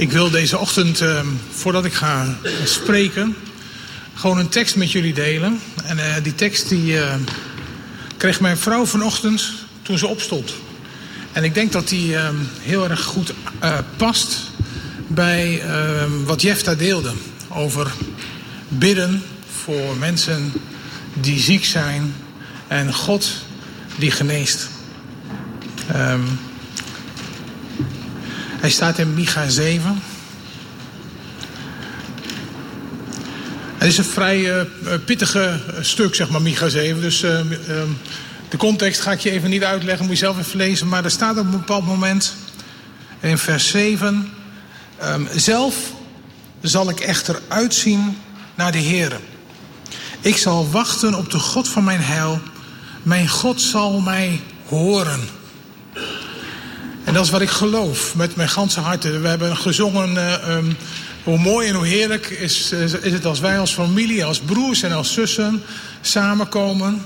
Ik 0.00 0.12
wil 0.12 0.30
deze 0.30 0.58
ochtend, 0.58 1.00
uh, 1.00 1.20
voordat 1.50 1.84
ik 1.84 1.92
ga 1.92 2.36
spreken, 2.64 3.36
gewoon 4.14 4.38
een 4.38 4.48
tekst 4.48 4.76
met 4.76 4.92
jullie 4.92 5.14
delen. 5.14 5.60
En 5.84 5.96
uh, 5.96 6.04
die 6.22 6.34
tekst 6.34 6.68
die 6.68 6.92
uh, 6.92 7.14
kreeg 8.16 8.40
mijn 8.40 8.56
vrouw 8.56 8.86
vanochtend 8.86 9.52
toen 9.82 9.98
ze 9.98 10.06
opstond. 10.06 10.52
En 11.32 11.44
ik 11.44 11.54
denk 11.54 11.72
dat 11.72 11.88
die 11.88 12.16
heel 12.60 12.88
erg 12.90 13.02
goed 13.02 13.32
past 13.96 14.38
bij 15.06 15.62
wat 16.24 16.42
Jefta 16.42 16.74
deelde 16.74 17.12
over 17.48 17.92
bidden 18.68 19.22
voor 19.62 19.96
mensen 19.96 20.52
die 21.14 21.40
ziek 21.40 21.64
zijn 21.64 22.14
en 22.68 22.94
God 22.94 23.30
die 23.96 24.10
geneest. 24.10 24.68
Hij 28.60 28.70
staat 28.70 28.98
in 28.98 29.14
Micha 29.14 29.48
7. 29.48 30.02
Het 33.76 33.88
is 33.88 33.98
een 33.98 34.04
vrij 34.04 34.40
uh, 34.40 34.60
pittige 35.04 35.60
stuk, 35.80 36.14
zeg 36.14 36.30
maar, 36.30 36.42
Micha 36.42 36.68
7. 36.68 37.00
Dus 37.00 37.22
uh, 37.22 37.40
de 38.48 38.56
context 38.56 39.00
ga 39.00 39.12
ik 39.12 39.20
je 39.20 39.30
even 39.30 39.50
niet 39.50 39.64
uitleggen, 39.64 40.06
moet 40.06 40.18
je 40.18 40.24
zelf 40.24 40.38
even 40.38 40.56
lezen. 40.56 40.88
Maar 40.88 41.04
er 41.04 41.10
staat 41.10 41.38
op 41.38 41.44
een 41.44 41.50
bepaald 41.50 41.86
moment 41.86 42.34
in 43.20 43.38
vers 43.38 43.68
7... 43.68 44.32
Um, 45.04 45.28
zelf 45.34 45.76
zal 46.60 46.90
ik 46.90 47.00
echter 47.00 47.40
uitzien 47.48 48.18
naar 48.54 48.72
de 48.72 48.78
Heer. 48.78 49.20
Ik 50.20 50.36
zal 50.36 50.70
wachten 50.70 51.14
op 51.14 51.30
de 51.30 51.38
God 51.38 51.68
van 51.68 51.84
mijn 51.84 52.00
heil. 52.00 52.40
Mijn 53.02 53.28
God 53.28 53.60
zal 53.60 54.00
mij 54.00 54.40
horen. 54.66 55.20
En 57.04 57.14
dat 57.14 57.24
is 57.24 57.30
wat 57.30 57.40
ik 57.40 57.50
geloof 57.50 58.14
met 58.14 58.36
mijn 58.36 58.48
ganse 58.48 58.80
hart. 58.80 59.02
We 59.02 59.28
hebben 59.28 59.56
gezongen 59.56 60.14
uh, 60.14 60.56
um, 60.56 60.76
hoe 61.24 61.38
mooi 61.38 61.68
en 61.68 61.74
hoe 61.74 61.86
heerlijk 61.86 62.26
is, 62.26 62.72
is, 62.72 62.92
het 62.92 63.24
als 63.24 63.40
wij 63.40 63.58
als 63.58 63.72
familie, 63.72 64.24
als 64.24 64.38
broers 64.38 64.82
en 64.82 64.92
als 64.92 65.12
zussen 65.12 65.62
samenkomen. 66.00 67.04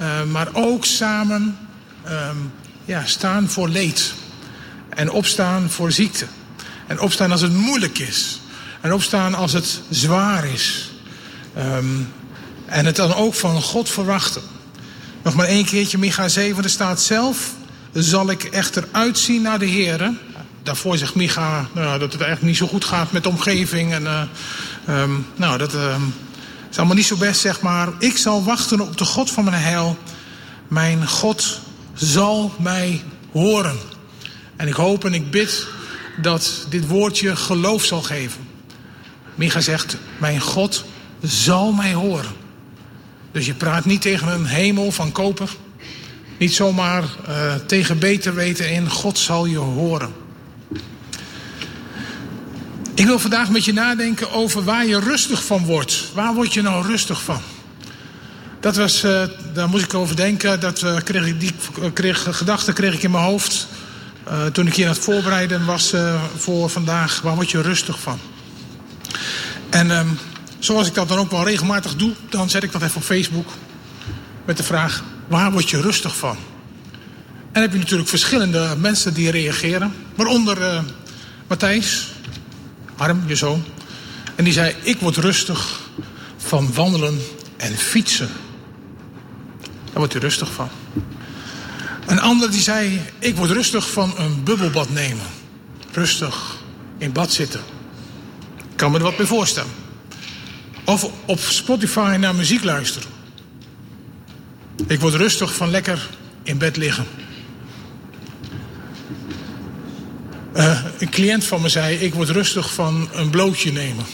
Uh, 0.00 0.22
maar 0.22 0.48
ook 0.52 0.84
samen 0.84 1.58
um, 2.06 2.52
ja, 2.84 3.04
staan 3.04 3.48
voor 3.48 3.68
leed. 3.68 4.14
En 4.88 5.10
opstaan 5.10 5.70
voor 5.70 5.92
ziekte. 5.92 6.26
En 6.86 7.00
opstaan 7.00 7.32
als 7.32 7.40
het 7.40 7.52
moeilijk 7.52 7.98
is. 7.98 8.40
En 8.80 8.92
opstaan 8.92 9.34
als 9.34 9.52
het 9.52 9.80
zwaar 9.90 10.46
is. 10.46 10.90
Um, 11.58 12.12
en 12.66 12.86
het 12.86 12.96
dan 12.96 13.14
ook 13.14 13.34
van 13.34 13.62
God 13.62 13.88
verwachten. 13.88 14.42
Nog 15.22 15.34
maar 15.34 15.46
één 15.46 15.64
keertje, 15.64 15.98
Micha 15.98 16.28
7, 16.28 16.64
er 16.64 16.70
staat 16.70 17.00
zelf 17.00 17.56
zal 17.98 18.30
ik 18.30 18.44
echter 18.44 18.88
uitzien 18.90 19.42
naar 19.42 19.58
de 19.58 19.66
Heer. 19.66 20.12
Daarvoor 20.62 20.96
zegt 20.96 21.14
Micha 21.14 21.66
nou, 21.72 21.98
dat 21.98 22.12
het 22.12 22.20
eigenlijk 22.20 22.42
niet 22.42 22.56
zo 22.56 22.66
goed 22.66 22.84
gaat 22.84 23.12
met 23.12 23.22
de 23.22 23.28
omgeving. 23.28 23.92
En, 23.92 24.02
uh, 24.02 24.22
um, 24.88 25.26
nou, 25.36 25.58
dat 25.58 25.74
uh, 25.74 25.96
is 26.70 26.76
allemaal 26.76 26.96
niet 26.96 27.06
zo 27.06 27.16
best, 27.16 27.40
zeg 27.40 27.60
maar. 27.60 27.88
Ik 27.98 28.16
zal 28.16 28.44
wachten 28.44 28.80
op 28.80 28.96
de 28.96 29.04
God 29.04 29.30
van 29.30 29.44
mijn 29.44 29.62
heil. 29.62 29.98
Mijn 30.68 31.08
God 31.08 31.60
zal 31.94 32.54
mij 32.58 33.02
horen. 33.32 33.76
En 34.56 34.68
ik 34.68 34.74
hoop 34.74 35.04
en 35.04 35.14
ik 35.14 35.30
bid 35.30 35.66
dat 36.22 36.66
dit 36.68 36.86
woordje 36.86 37.36
geloof 37.36 37.84
zal 37.84 38.02
geven. 38.02 38.40
Micha 39.34 39.60
zegt, 39.60 39.96
mijn 40.18 40.40
God 40.40 40.84
zal 41.22 41.72
mij 41.72 41.92
horen. 41.92 42.32
Dus 43.32 43.46
je 43.46 43.54
praat 43.54 43.84
niet 43.84 44.02
tegen 44.02 44.28
een 44.28 44.46
hemel 44.46 44.90
van 44.90 45.12
koper. 45.12 45.50
Niet 46.38 46.54
zomaar 46.54 47.04
uh, 47.28 47.54
tegen 47.54 47.98
beter 47.98 48.34
weten 48.34 48.70
in, 48.70 48.90
God 48.90 49.18
zal 49.18 49.46
je 49.46 49.58
horen. 49.58 50.12
Ik 52.94 53.06
wil 53.06 53.18
vandaag 53.18 53.50
met 53.50 53.64
je 53.64 53.72
nadenken 53.72 54.32
over 54.32 54.64
waar 54.64 54.86
je 54.86 55.00
rustig 55.00 55.44
van 55.44 55.64
wordt. 55.64 56.10
Waar 56.14 56.34
word 56.34 56.54
je 56.54 56.62
nou 56.62 56.86
rustig 56.86 57.22
van? 57.22 57.40
Dat 58.60 58.76
was, 58.76 59.04
uh, 59.04 59.22
daar 59.54 59.68
moest 59.68 59.84
ik 59.84 59.94
over 59.94 60.16
denken. 60.16 60.60
Dat 60.60 60.82
uh, 60.82 60.96
kreeg 60.96 61.26
ik, 61.26 61.40
die 61.40 61.52
kreeg, 61.92 62.36
gedachte 62.36 62.72
kreeg 62.72 62.94
ik 62.94 63.02
in 63.02 63.10
mijn 63.10 63.24
hoofd. 63.24 63.68
Toen 64.52 64.66
ik 64.66 64.74
hier 64.74 64.86
aan 64.86 64.92
het 64.92 65.02
voorbereiden 65.02 65.64
was 65.64 65.94
voor 66.36 66.68
vandaag. 66.70 67.20
Waar 67.20 67.34
word 67.34 67.50
je 67.50 67.62
rustig 67.62 68.00
van? 68.00 68.18
En 69.70 69.90
um, 69.90 70.18
zoals 70.58 70.86
ik 70.86 70.94
dat 70.94 71.08
dan 71.08 71.18
ook 71.18 71.30
wel 71.30 71.44
regelmatig 71.44 71.96
doe, 71.96 72.12
dan 72.28 72.50
zet 72.50 72.62
ik 72.62 72.72
dat 72.72 72.82
even 72.82 72.96
op 72.96 73.02
Facebook. 73.02 73.48
Met 74.44 74.56
de 74.56 74.62
vraag: 74.62 75.02
Waar 75.28 75.52
word 75.52 75.70
je 75.70 75.80
rustig 75.80 76.16
van? 76.16 76.36
En 77.52 77.60
heb 77.60 77.72
je 77.72 77.78
natuurlijk 77.78 78.08
verschillende 78.08 78.74
mensen 78.78 79.14
die 79.14 79.30
reageren. 79.30 79.94
Waaronder 80.14 80.60
uh, 80.60 80.80
Matthijs, 81.46 82.12
Harm, 82.96 83.22
je 83.26 83.36
zoon. 83.36 83.64
En 84.34 84.44
die 84.44 84.52
zei, 84.52 84.74
ik 84.82 85.00
word 85.00 85.16
rustig 85.16 85.80
van 86.36 86.74
wandelen 86.74 87.18
en 87.56 87.76
fietsen. 87.76 88.28
Daar 89.84 89.94
wordt 89.94 90.14
u 90.14 90.18
rustig 90.18 90.52
van. 90.52 90.68
Een 92.06 92.20
ander 92.20 92.50
die 92.50 92.60
zei, 92.60 93.00
ik 93.18 93.36
word 93.36 93.50
rustig 93.50 93.90
van 93.90 94.14
een 94.16 94.44
bubbelbad 94.44 94.90
nemen. 94.90 95.26
Rustig 95.92 96.56
in 96.98 97.12
bad 97.12 97.32
zitten. 97.32 97.60
Ik 98.56 98.76
kan 98.76 98.90
me 98.90 98.96
er 98.96 99.02
wat 99.02 99.16
bij 99.16 99.26
voorstellen. 99.26 99.70
Of 100.84 101.10
op 101.24 101.38
Spotify 101.38 102.16
naar 102.20 102.34
muziek 102.34 102.64
luisteren. 102.64 103.17
Ik 104.86 105.00
word 105.00 105.14
rustig 105.14 105.54
van 105.54 105.70
lekker 105.70 106.08
in 106.42 106.58
bed 106.58 106.76
liggen. 106.76 107.06
Uh, 110.56 110.84
een 110.98 111.10
cliënt 111.10 111.44
van 111.44 111.60
me 111.60 111.68
zei: 111.68 111.96
Ik 111.96 112.14
word 112.14 112.28
rustig 112.28 112.74
van 112.74 113.08
een 113.12 113.30
blootje 113.30 113.72
nemen. 113.72 114.04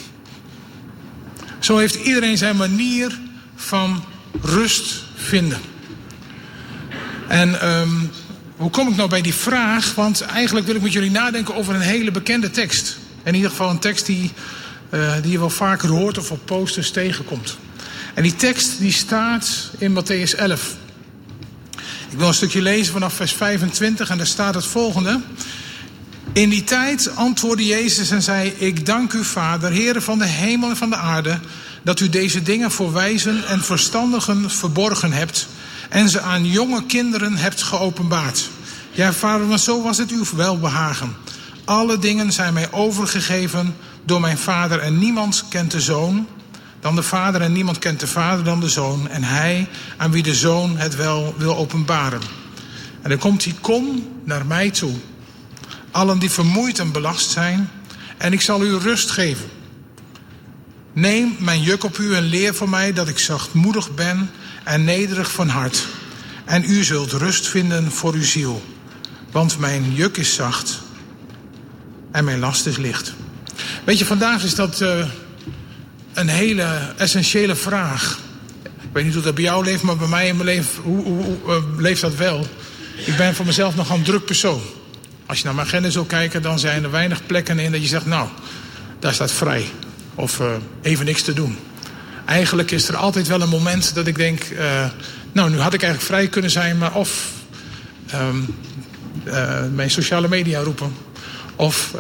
Zo 1.59 1.77
heeft 1.77 1.95
iedereen 1.95 2.39
zijn 2.39 2.57
manier 2.57 3.19
van 3.55 4.05
rust 4.43 5.05
vinden. 5.15 5.59
En 7.29 7.69
um, 7.69 8.11
hoe 8.57 8.71
kom 8.71 8.89
ik 8.89 8.97
nou 8.97 9.09
bij 9.09 9.23
die 9.23 9.35
vraag? 9.35 9.95
Want 9.95 10.21
eigenlijk 10.21 10.67
wil 10.67 10.75
ik 10.75 10.83
met 10.83 10.93
jullie 10.93 11.11
nadenken 11.11 11.55
over 11.55 11.75
een 11.75 11.81
hele 11.81 12.11
bekende 12.11 12.51
tekst. 12.51 12.99
In 13.23 13.35
ieder 13.35 13.51
geval 13.51 13.71
een 13.71 13.79
tekst 13.79 14.07
die, 14.07 14.33
uh, 14.91 15.13
die 15.23 15.33
je 15.33 15.39
wel 15.39 15.51
vaker 15.51 15.89
hoort 15.89 16.19
of 16.19 16.31
op 16.31 16.41
posters 16.45 16.91
tegenkomt. 16.91 17.57
En 18.15 18.23
die 18.23 18.37
tekst 18.37 18.79
die 18.79 18.93
staat 18.93 19.71
in 19.79 19.99
Matthäus 19.99 20.39
11. 20.39 20.75
Ik 22.11 22.19
wil 22.19 22.29
een 22.29 22.35
stukje 22.35 22.63
lezen 22.63 22.93
vanaf 22.93 23.15
vers 23.15 23.33
25 23.33 24.11
en 24.11 24.17
daar 24.17 24.27
staat 24.27 24.55
het 24.55 24.67
volgende. 24.67 25.21
In 26.33 26.49
die 26.49 26.65
tijd 26.65 27.17
antwoordde 27.17 27.65
Jezus 27.65 28.11
en 28.11 28.23
zei: 28.23 28.49
Ik 28.59 28.87
dank 28.87 29.13
u, 29.13 29.25
Vader, 29.25 29.73
Heere 29.73 30.01
van 30.01 30.19
de 30.19 30.27
hemel 30.27 30.69
en 30.69 30.77
van 30.77 30.91
de 30.91 30.97
aarde, 30.97 31.39
dat 31.83 32.01
u 32.01 32.09
deze 32.09 32.43
dingen 32.43 32.71
voor 32.71 32.93
wijzen 32.93 33.47
en 33.47 33.63
verstandigen 33.63 34.51
verborgen 34.51 35.13
hebt 35.13 35.49
en 35.89 36.09
ze 36.09 36.21
aan 36.21 36.47
jonge 36.47 36.87
kinderen 36.87 37.37
hebt 37.37 37.63
geopenbaard. 37.63 38.49
Ja, 38.93 39.13
Vader, 39.13 39.49
want 39.49 39.61
zo 39.61 39.83
was 39.83 39.99
het 39.99 40.11
uw 40.11 40.25
welbehagen. 40.37 41.17
Alle 41.65 41.99
dingen 41.99 42.33
zijn 42.33 42.55
mij 42.55 42.73
overgegeven 42.73 43.77
door 44.05 44.21
mijn 44.21 44.39
Vader 44.39 44.79
en 44.79 44.99
niemand 44.99 45.45
kent 45.49 45.71
de 45.71 45.81
Zoon 45.81 46.27
dan 46.85 46.95
de 46.95 47.03
Vader 47.03 47.41
en 47.41 47.53
niemand 47.53 47.79
kent 47.79 48.01
de 48.01 48.07
Vader 48.07 48.45
dan 48.45 48.61
de 48.61 48.69
Zoon 48.69 49.09
en 49.09 49.23
hij 49.23 49.69
aan 49.97 50.11
wie 50.11 50.23
de 50.23 50.35
Zoon 50.35 50.77
het 50.77 50.97
wel 50.97 51.35
wil 51.39 51.57
openbaren. 51.57 52.21
En 53.03 53.09
dan 53.11 53.19
komt 53.19 53.45
hij, 53.45 53.55
kom 53.61 54.09
naar 54.25 54.47
mij 54.47 54.71
toe, 54.71 54.93
allen 55.91 56.19
die 56.19 56.31
vermoeid 56.31 56.79
en 56.79 56.93
belast 56.93 57.31
zijn, 57.31 57.71
en 58.17 58.33
ik 58.33 58.41
zal 58.41 58.65
u 58.65 58.77
rust 58.77 59.11
geven. 59.11 59.47
Neem 60.93 61.37
mijn 61.39 61.63
juk 61.63 61.85
op 61.85 61.99
u 61.99 62.15
en 62.15 62.23
leer 62.23 62.55
van 62.55 62.71
mij 62.71 62.93
dat 62.93 63.09
ik 63.09 63.19
zachtmoedig 63.19 63.95
ben 63.95 64.31
en 64.65 64.85
nederig 64.85 65.33
van 65.33 65.49
hart. 65.49 65.87
En 66.45 66.65
u 66.71 66.85
zult 66.85 67.13
rust 67.13 67.49
vinden 67.49 67.93
voor 67.93 68.15
uw 68.15 68.25
ziel. 68.25 68.63
Want 69.31 69.59
mijn 69.59 69.95
juk 69.95 70.17
is 70.17 70.35
zacht 70.35 70.81
en 72.11 72.25
mijn 72.25 72.39
last 72.39 72.67
is 72.67 72.77
licht. 72.77 73.15
Weet 73.85 73.99
je, 73.99 74.05
vandaag 74.05 74.45
is 74.45 74.55
dat 74.55 74.81
uh, 74.81 75.07
een 76.15 76.29
hele 76.29 76.67
essentiële 76.97 77.55
vraag. 77.55 78.19
Ik 78.63 78.91
weet 78.93 79.05
niet 79.05 79.15
hoe 79.15 79.23
dat 79.23 79.35
bij 79.35 79.45
jou 79.45 79.65
leeft, 79.65 79.83
maar 79.83 79.97
bij 79.97 80.09
mij 80.09 80.29
in 80.29 80.37
mijn 80.37 80.49
leven 80.49 80.83
hoe, 80.83 81.05
hoe, 81.05 81.37
uh, 81.47 81.57
leeft 81.77 82.01
dat 82.01 82.15
wel. 82.15 82.47
Ik 83.07 83.17
ben 83.17 83.35
voor 83.35 83.47
mezelf 83.47 83.77
nog 83.77 83.91
een 83.91 84.03
druk 84.03 84.25
persoon. 84.25 84.61
Als 85.27 85.39
je 85.39 85.45
naar 85.45 85.55
mijn 85.55 85.67
agenda 85.67 85.91
zou 85.91 86.07
kijken, 86.07 86.43
dan 86.43 86.59
zijn 86.59 86.85
er 86.85 86.91
weinig 86.91 87.27
plekken 87.27 87.59
in 87.59 87.73
dat 87.73 87.81
je 87.81 87.89
zegt, 87.89 88.07
nou, 88.07 88.29
daar 88.99 89.15
staat 89.15 89.33
vrij. 89.33 89.67
Of 90.15 90.41
uh, 90.41 90.47
even 90.83 91.05
niks 91.05 91.23
te 91.23 91.33
doen. 91.33 91.59
Eigenlijk 92.25 92.71
is 92.71 92.89
er 92.89 92.97
altijd 92.97 93.27
wel 93.27 93.41
een 93.41 93.49
moment 93.49 93.95
dat 93.95 94.07
ik 94.07 94.17
denk, 94.17 94.45
uh, 94.51 94.87
nou, 95.33 95.51
nu 95.51 95.59
had 95.59 95.75
ik 95.75 95.83
eigenlijk 95.83 96.13
vrij 96.13 96.29
kunnen 96.29 96.51
zijn, 96.51 96.79
maar 96.79 96.95
of 96.95 97.31
uh, 98.15 99.61
mijn 99.73 99.91
sociale 99.91 100.29
media 100.29 100.61
roepen. 100.61 100.95
Of 101.57 101.95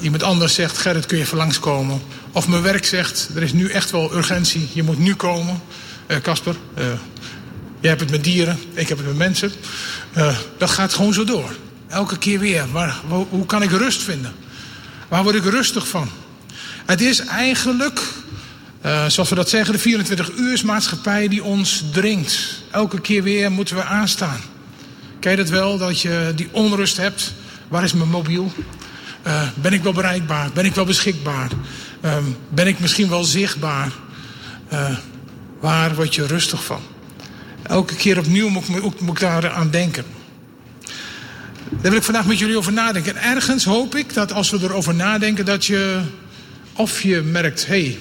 iemand 0.00 0.22
anders 0.22 0.54
zegt, 0.54 0.78
Gerrit, 0.78 1.06
kun 1.06 1.16
je 1.16 1.22
even 1.22 1.36
langskomen? 1.36 2.00
Of 2.38 2.48
mijn 2.48 2.62
werk 2.62 2.86
zegt, 2.86 3.30
er 3.34 3.42
is 3.42 3.52
nu 3.52 3.68
echt 3.68 3.90
wel 3.90 4.16
urgentie, 4.16 4.68
je 4.72 4.82
moet 4.82 4.98
nu 4.98 5.14
komen. 5.14 5.60
Casper, 6.22 6.56
uh, 6.78 6.84
uh, 6.84 6.92
jij 7.80 7.88
hebt 7.90 8.00
het 8.00 8.10
met 8.10 8.24
dieren, 8.24 8.58
ik 8.72 8.88
heb 8.88 8.98
het 8.98 9.06
met 9.06 9.16
mensen. 9.16 9.52
Uh, 10.16 10.36
dat 10.58 10.70
gaat 10.70 10.94
gewoon 10.94 11.14
zo 11.14 11.24
door. 11.24 11.56
Elke 11.88 12.18
keer 12.18 12.38
weer. 12.38 12.64
Maar 12.72 12.96
hoe 13.28 13.46
kan 13.46 13.62
ik 13.62 13.70
rust 13.70 14.02
vinden? 14.02 14.32
Waar 15.08 15.22
word 15.22 15.34
ik 15.34 15.44
rustig 15.44 15.88
van? 15.88 16.08
Het 16.86 17.00
is 17.00 17.20
eigenlijk, 17.20 18.00
zoals 19.06 19.28
we 19.28 19.34
dat 19.34 19.48
zeggen, 19.48 19.72
de 19.74 19.80
24 19.80 20.30
uursmaatschappij 20.36 21.28
die 21.28 21.44
ons 21.44 21.84
dringt. 21.92 22.62
Elke 22.70 23.00
keer 23.00 23.22
weer 23.22 23.52
moeten 23.52 23.76
we 23.76 23.84
aanstaan. 23.84 24.40
Ken 25.20 25.30
je 25.30 25.36
dat 25.36 25.48
wel, 25.48 25.78
dat 25.78 26.00
je 26.00 26.32
die 26.34 26.48
onrust 26.52 26.96
hebt? 26.96 27.34
Waar 27.68 27.84
is 27.84 27.92
mijn 27.92 28.10
mobiel? 28.10 28.52
Ben 29.54 29.72
ik 29.72 29.82
wel 29.82 29.92
bereikbaar? 29.92 30.50
Ben 30.52 30.64
ik 30.64 30.74
wel 30.74 30.84
beschikbaar? 30.84 31.50
Uh, 32.04 32.16
ben 32.48 32.66
ik 32.66 32.80
misschien 32.80 33.08
wel 33.08 33.24
zichtbaar? 33.24 33.92
Uh, 34.72 34.98
waar 35.60 35.94
word 35.94 36.14
je 36.14 36.26
rustig 36.26 36.64
van? 36.64 36.80
Elke 37.62 37.94
keer 37.94 38.18
opnieuw 38.18 38.48
moet 38.48 38.68
ik, 38.68 39.00
moet 39.00 39.14
ik 39.14 39.20
daar 39.20 39.50
aan 39.50 39.70
denken. 39.70 40.04
Daar 41.70 41.90
wil 41.90 42.00
ik 42.00 42.02
vandaag 42.02 42.26
met 42.26 42.38
jullie 42.38 42.56
over 42.56 42.72
nadenken. 42.72 43.16
En 43.16 43.22
ergens 43.22 43.64
hoop 43.64 43.94
ik 43.94 44.14
dat 44.14 44.32
als 44.32 44.50
we 44.50 44.58
erover 44.62 44.94
nadenken, 44.94 45.44
dat 45.44 45.64
je 45.64 46.00
of 46.72 47.00
je 47.00 47.20
merkt, 47.20 47.66
hé, 47.66 47.82
hey, 47.82 47.98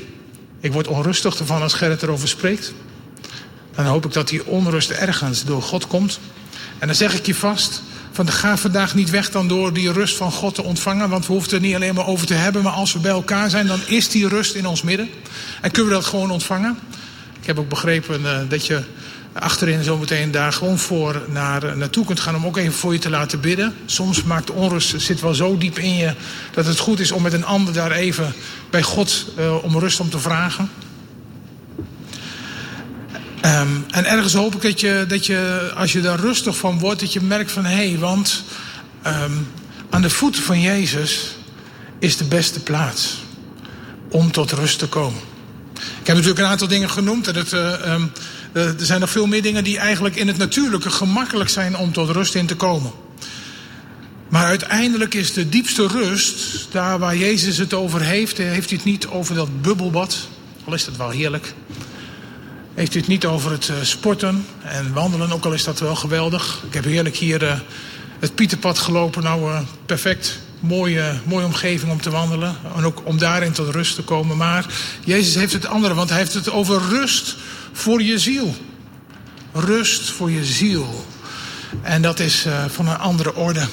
ik 0.60 0.74
word 0.74 0.88
onrustig 0.88 1.40
ervan 1.40 1.62
als 1.62 1.74
Gerrit 1.74 2.02
erover 2.02 2.28
spreekt. 2.28 2.74
Dan 3.76 3.86
hoop 3.86 4.06
ik 4.06 4.14
dat 4.14 4.28
die 4.28 4.46
onrust 4.46 4.90
ergens 4.90 5.44
door 5.46 5.62
God 5.62 5.88
komt. 5.88 6.20
En 6.80 6.88
dan 6.88 6.96
zeg 6.96 7.14
ik 7.14 7.26
je 7.26 7.36
vast, 7.36 7.82
van 8.18 8.32
ga 8.32 8.58
vandaag 8.58 8.96
niet 8.96 9.10
weg 9.10 9.30
dan 9.30 9.48
door 9.48 9.74
die 9.74 9.92
rust 9.92 10.16
van 10.16 10.32
God 10.32 10.56
te 10.56 10.64
ontvangen. 10.64 11.10
Want 11.10 11.26
we 11.26 11.32
hoeven 11.32 11.52
het 11.52 11.62
er 11.62 11.68
niet 11.68 11.76
alleen 11.76 11.96
maar 11.96 12.08
over 12.08 12.28
te 12.28 12.34
hebben. 12.34 12.64
Maar 12.64 12.74
als 12.74 12.94
we 12.94 13.00
bij 13.00 13.12
elkaar 13.12 13.50
zijn, 13.50 13.68
dan 13.68 13.80
is 13.86 14.10
die 14.10 14.28
rust 14.28 14.54
in 14.54 14.66
ons 14.66 14.82
midden. 14.82 15.10
En 15.62 15.72
kunnen 15.72 15.92
we 15.92 15.98
dat 15.98 16.08
gewoon 16.08 16.32
ontvangen. 16.32 16.78
Ik 17.42 17.48
heb 17.48 17.60
ook 17.60 17.70
begrepen 17.70 18.22
uh, 18.22 18.38
dat 18.50 18.66
je 18.66 18.84
achterin 19.34 19.84
zometeen 19.84 20.32
daar 20.32 20.54
gewoon 20.54 20.78
voor 20.78 21.22
naar, 21.28 21.64
uh, 21.64 21.74
naartoe 21.74 22.06
kunt 22.06 22.20
gaan. 22.20 22.36
Om 22.36 22.46
ook 22.46 22.58
even 22.58 22.74
voor 22.74 22.94
je 22.94 23.00
te 23.00 23.10
laten 23.10 23.40
bidden. 23.40 23.74
Soms 23.86 24.24
maakt 24.24 24.52
onrust, 24.52 25.02
zit 25.02 25.22
wel 25.22 25.34
zo 25.34 25.58
diep 25.58 25.80
in 25.80 25.96
je. 25.96 26.14
Dat 26.54 26.66
het 26.66 26.80
goed 26.80 27.00
is 27.00 27.12
om 27.12 27.22
met 27.22 27.34
een 27.34 27.46
ander 27.46 27.74
daar 27.74 27.92
even 27.92 28.34
bij 28.70 28.82
God 28.84 29.26
uh, 29.40 29.64
om 29.64 29.80
rust 29.80 30.00
om 30.00 30.10
te 30.10 30.20
vragen. 30.20 30.70
Um, 33.48 33.86
en 33.90 34.06
ergens 34.06 34.34
hoop 34.34 34.56
ik 34.56 34.62
dat 34.62 34.80
je, 34.80 35.06
dat 35.08 35.26
je, 35.26 35.72
als 35.76 35.92
je 35.92 36.02
daar 36.02 36.20
rustig 36.20 36.58
van 36.58 36.80
wordt, 36.80 37.00
dat 37.00 37.14
je 37.14 37.22
merkt 37.22 37.52
van 37.52 37.66
hé, 37.66 37.90
hey, 37.90 37.98
want 37.98 38.44
um, 39.08 39.48
aan 39.90 40.02
de 40.02 40.10
voeten 40.10 40.44
van 40.44 40.62
Jezus 40.62 41.36
is 42.00 42.18
de 42.18 42.24
beste 42.24 42.60
plaats 42.60 43.18
om 44.10 44.32
tot 44.32 44.52
rust 44.52 44.80
te 44.80 44.88
komen. 44.88 45.20
Ik 45.74 46.08
heb 46.08 46.16
natuurlijk 46.16 46.40
een 46.40 46.52
aantal 46.52 46.68
dingen 46.68 46.90
genoemd 46.90 47.28
en 47.28 47.36
het, 47.36 47.54
uh, 47.54 47.94
um, 47.94 48.12
er 48.52 48.76
zijn 48.78 49.00
nog 49.00 49.10
veel 49.10 49.28
meer 49.28 49.42
dingen 49.42 49.64
die 49.64 49.78
eigenlijk 49.78 50.16
in 50.16 50.28
het 50.28 50.38
natuurlijke 50.38 50.90
gemakkelijk 50.90 51.50
zijn 51.50 51.78
om 51.78 51.94
tot 51.94 52.10
rust 52.10 52.36
in 52.36 52.46
te 52.46 52.56
komen. 52.56 52.92
Maar 54.30 54.46
uiteindelijk 54.46 55.14
is 55.14 55.34
de 55.34 55.50
diepste 55.50 55.88
rust, 55.88 56.68
daar 56.72 57.00
waar 57.00 57.18
Jezus 57.18 57.58
het 57.58 57.74
over 57.74 58.02
heeft, 58.02 58.38
heeft 58.38 58.70
hij 58.70 58.78
het 58.78 58.88
niet 58.88 59.08
over 59.08 59.36
dat 59.36 59.62
bubbelbad, 59.62 60.28
al 60.64 60.74
is 60.74 60.86
dat 60.86 60.98
wel 60.98 61.10
heerlijk. 61.10 61.54
Heeft 62.78 62.96
u 62.96 63.00
het 63.00 63.08
niet 63.08 63.26
over 63.26 63.52
het 63.52 63.68
uh, 63.68 63.76
sporten 63.82 64.46
en 64.64 64.94
wandelen, 64.94 65.32
ook 65.32 65.46
al 65.46 65.54
is 65.54 65.64
dat 65.64 65.80
wel 65.80 65.96
geweldig. 65.96 66.64
Ik 66.68 66.74
heb 66.74 66.84
heerlijk 66.84 67.16
hier 67.16 67.44
uh, 67.44 67.54
het 68.20 68.36
Pieterpad 68.36 68.80
gelopen. 68.80 69.24
Nou, 69.24 69.52
uh, 69.52 69.60
perfect. 69.86 70.40
Mooie, 70.60 71.20
mooie 71.24 71.46
omgeving 71.46 71.92
om 71.92 72.02
te 72.02 72.10
wandelen. 72.10 72.56
En 72.76 72.84
ook 72.84 73.02
om 73.04 73.18
daarin 73.18 73.52
tot 73.52 73.70
rust 73.70 73.96
te 73.96 74.02
komen. 74.02 74.38
Maar 74.38 74.66
Jezus 75.04 75.36
heeft 75.36 75.54
het 75.54 75.66
andere, 75.66 75.94
want 75.94 76.10
hij 76.10 76.18
heeft 76.18 76.34
het 76.34 76.50
over 76.50 76.82
rust 76.90 77.36
voor 77.72 78.02
je 78.02 78.20
ziel. 78.20 78.56
Rust 79.54 80.10
voor 80.10 80.32
je 80.32 80.46
ziel. 80.46 81.06
En 81.82 82.02
dat 82.02 82.20
is 82.20 82.46
van 82.68 82.88
een 82.88 82.98
andere 82.98 83.36
orde. 83.36 83.68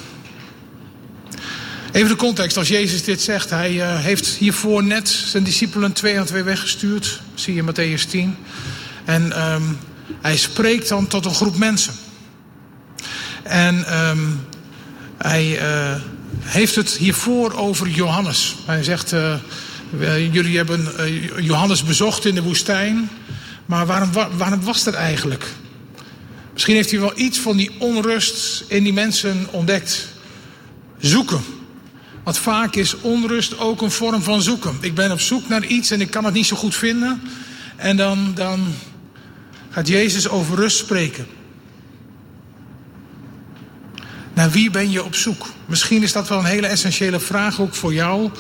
Even 1.93 2.09
de 2.09 2.17
context. 2.17 2.57
Als 2.57 2.69
Jezus 2.69 3.05
dit 3.05 3.23
zegt, 3.23 3.51
hij 3.51 3.73
heeft 4.01 4.27
hiervoor 4.27 4.85
net 4.85 5.09
zijn 5.09 5.45
discipelen 5.45 5.93
twee 5.93 6.19
aan 6.19 6.27
twee 6.27 6.43
weggestuurd. 6.43 7.21
Zie 7.35 7.55
je 7.55 7.63
Matthäus 7.63 8.11
10. 8.11 8.37
En 9.05 9.53
um, 9.53 9.79
hij 10.21 10.37
spreekt 10.37 10.89
dan 10.89 11.07
tot 11.07 11.25
een 11.25 11.35
groep 11.35 11.57
mensen. 11.57 11.95
En 13.43 13.99
um, 14.09 14.47
hij 15.19 15.61
uh, 15.63 15.95
heeft 16.41 16.75
het 16.75 16.91
hiervoor 16.91 17.53
over 17.53 17.89
Johannes. 17.89 18.57
Hij 18.67 18.83
zegt, 18.83 19.13
uh, 19.13 19.35
jullie 20.33 20.57
hebben 20.57 20.89
uh, 21.01 21.45
Johannes 21.45 21.85
bezocht 21.85 22.27
in 22.27 22.35
de 22.35 22.43
woestijn. 22.43 23.11
Maar 23.67 23.87
waarom, 23.87 24.11
waarom 24.37 24.63
was 24.63 24.85
dat 24.85 24.95
eigenlijk? 24.95 25.47
Misschien 26.53 26.75
heeft 26.75 26.91
hij 26.91 27.01
wel 27.01 27.19
iets 27.19 27.39
van 27.39 27.57
die 27.57 27.71
onrust 27.79 28.65
in 28.69 28.83
die 28.83 28.93
mensen 28.93 29.47
ontdekt. 29.51 30.09
Zoeken. 30.99 31.41
Want 32.23 32.39
vaak 32.39 32.75
is 32.75 33.01
onrust 33.01 33.59
ook 33.59 33.83
een 33.83 33.91
vorm 33.91 34.23
van 34.23 34.43
zoeken. 34.43 34.77
Ik 34.81 34.95
ben 34.95 35.13
op 35.13 35.21
zoek 35.21 35.49
naar 35.49 35.65
iets 35.65 35.91
en 35.91 36.01
ik 36.01 36.11
kan 36.11 36.25
het 36.25 36.35
niet 36.35 36.47
zo 36.47 36.57
goed 36.57 36.75
vinden. 36.75 37.23
En 37.77 37.97
dan, 37.97 38.33
dan 38.35 38.75
gaat 39.75 39.89
Jezus 39.89 40.29
over 40.29 40.57
rust 40.57 40.77
spreken. 40.77 41.27
Naar 44.35 44.51
wie 44.51 44.71
ben 44.71 44.91
je 44.91 45.05
op 45.05 45.15
zoek? 45.15 45.47
Misschien 45.67 46.03
is 46.03 46.13
dat 46.13 46.29
wel 46.29 46.39
een 46.39 46.45
hele 46.45 46.67
essentiële 46.67 47.21
vraag 47.21 47.61
ook 47.61 47.75
voor 47.75 47.95
jou. 47.95 48.31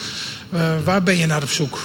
Uh, 0.50 0.74
waar 0.84 1.02
ben 1.02 1.16
je 1.16 1.26
naar 1.26 1.42
op 1.42 1.48
zoek? 1.48 1.78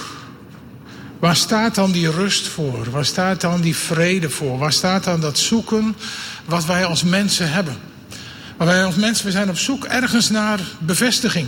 Waar 1.18 1.36
staat 1.36 1.74
dan 1.74 1.92
die 1.92 2.10
rust 2.10 2.48
voor? 2.48 2.90
Waar 2.90 3.04
staat 3.04 3.40
dan 3.40 3.60
die 3.60 3.76
vrede 3.76 4.30
voor? 4.30 4.58
Waar 4.58 4.72
staat 4.72 5.04
dan 5.04 5.20
dat 5.20 5.38
zoeken 5.38 5.96
wat 6.44 6.64
wij 6.64 6.84
als 6.84 7.02
mensen 7.02 7.52
hebben? 7.52 7.76
Maar 8.56 8.66
wij 8.66 8.84
als 8.84 8.94
mensen 8.94 9.26
we 9.26 9.30
zijn 9.30 9.48
op 9.48 9.58
zoek 9.58 9.84
ergens 9.84 10.30
naar 10.30 10.60
bevestiging. 10.78 11.46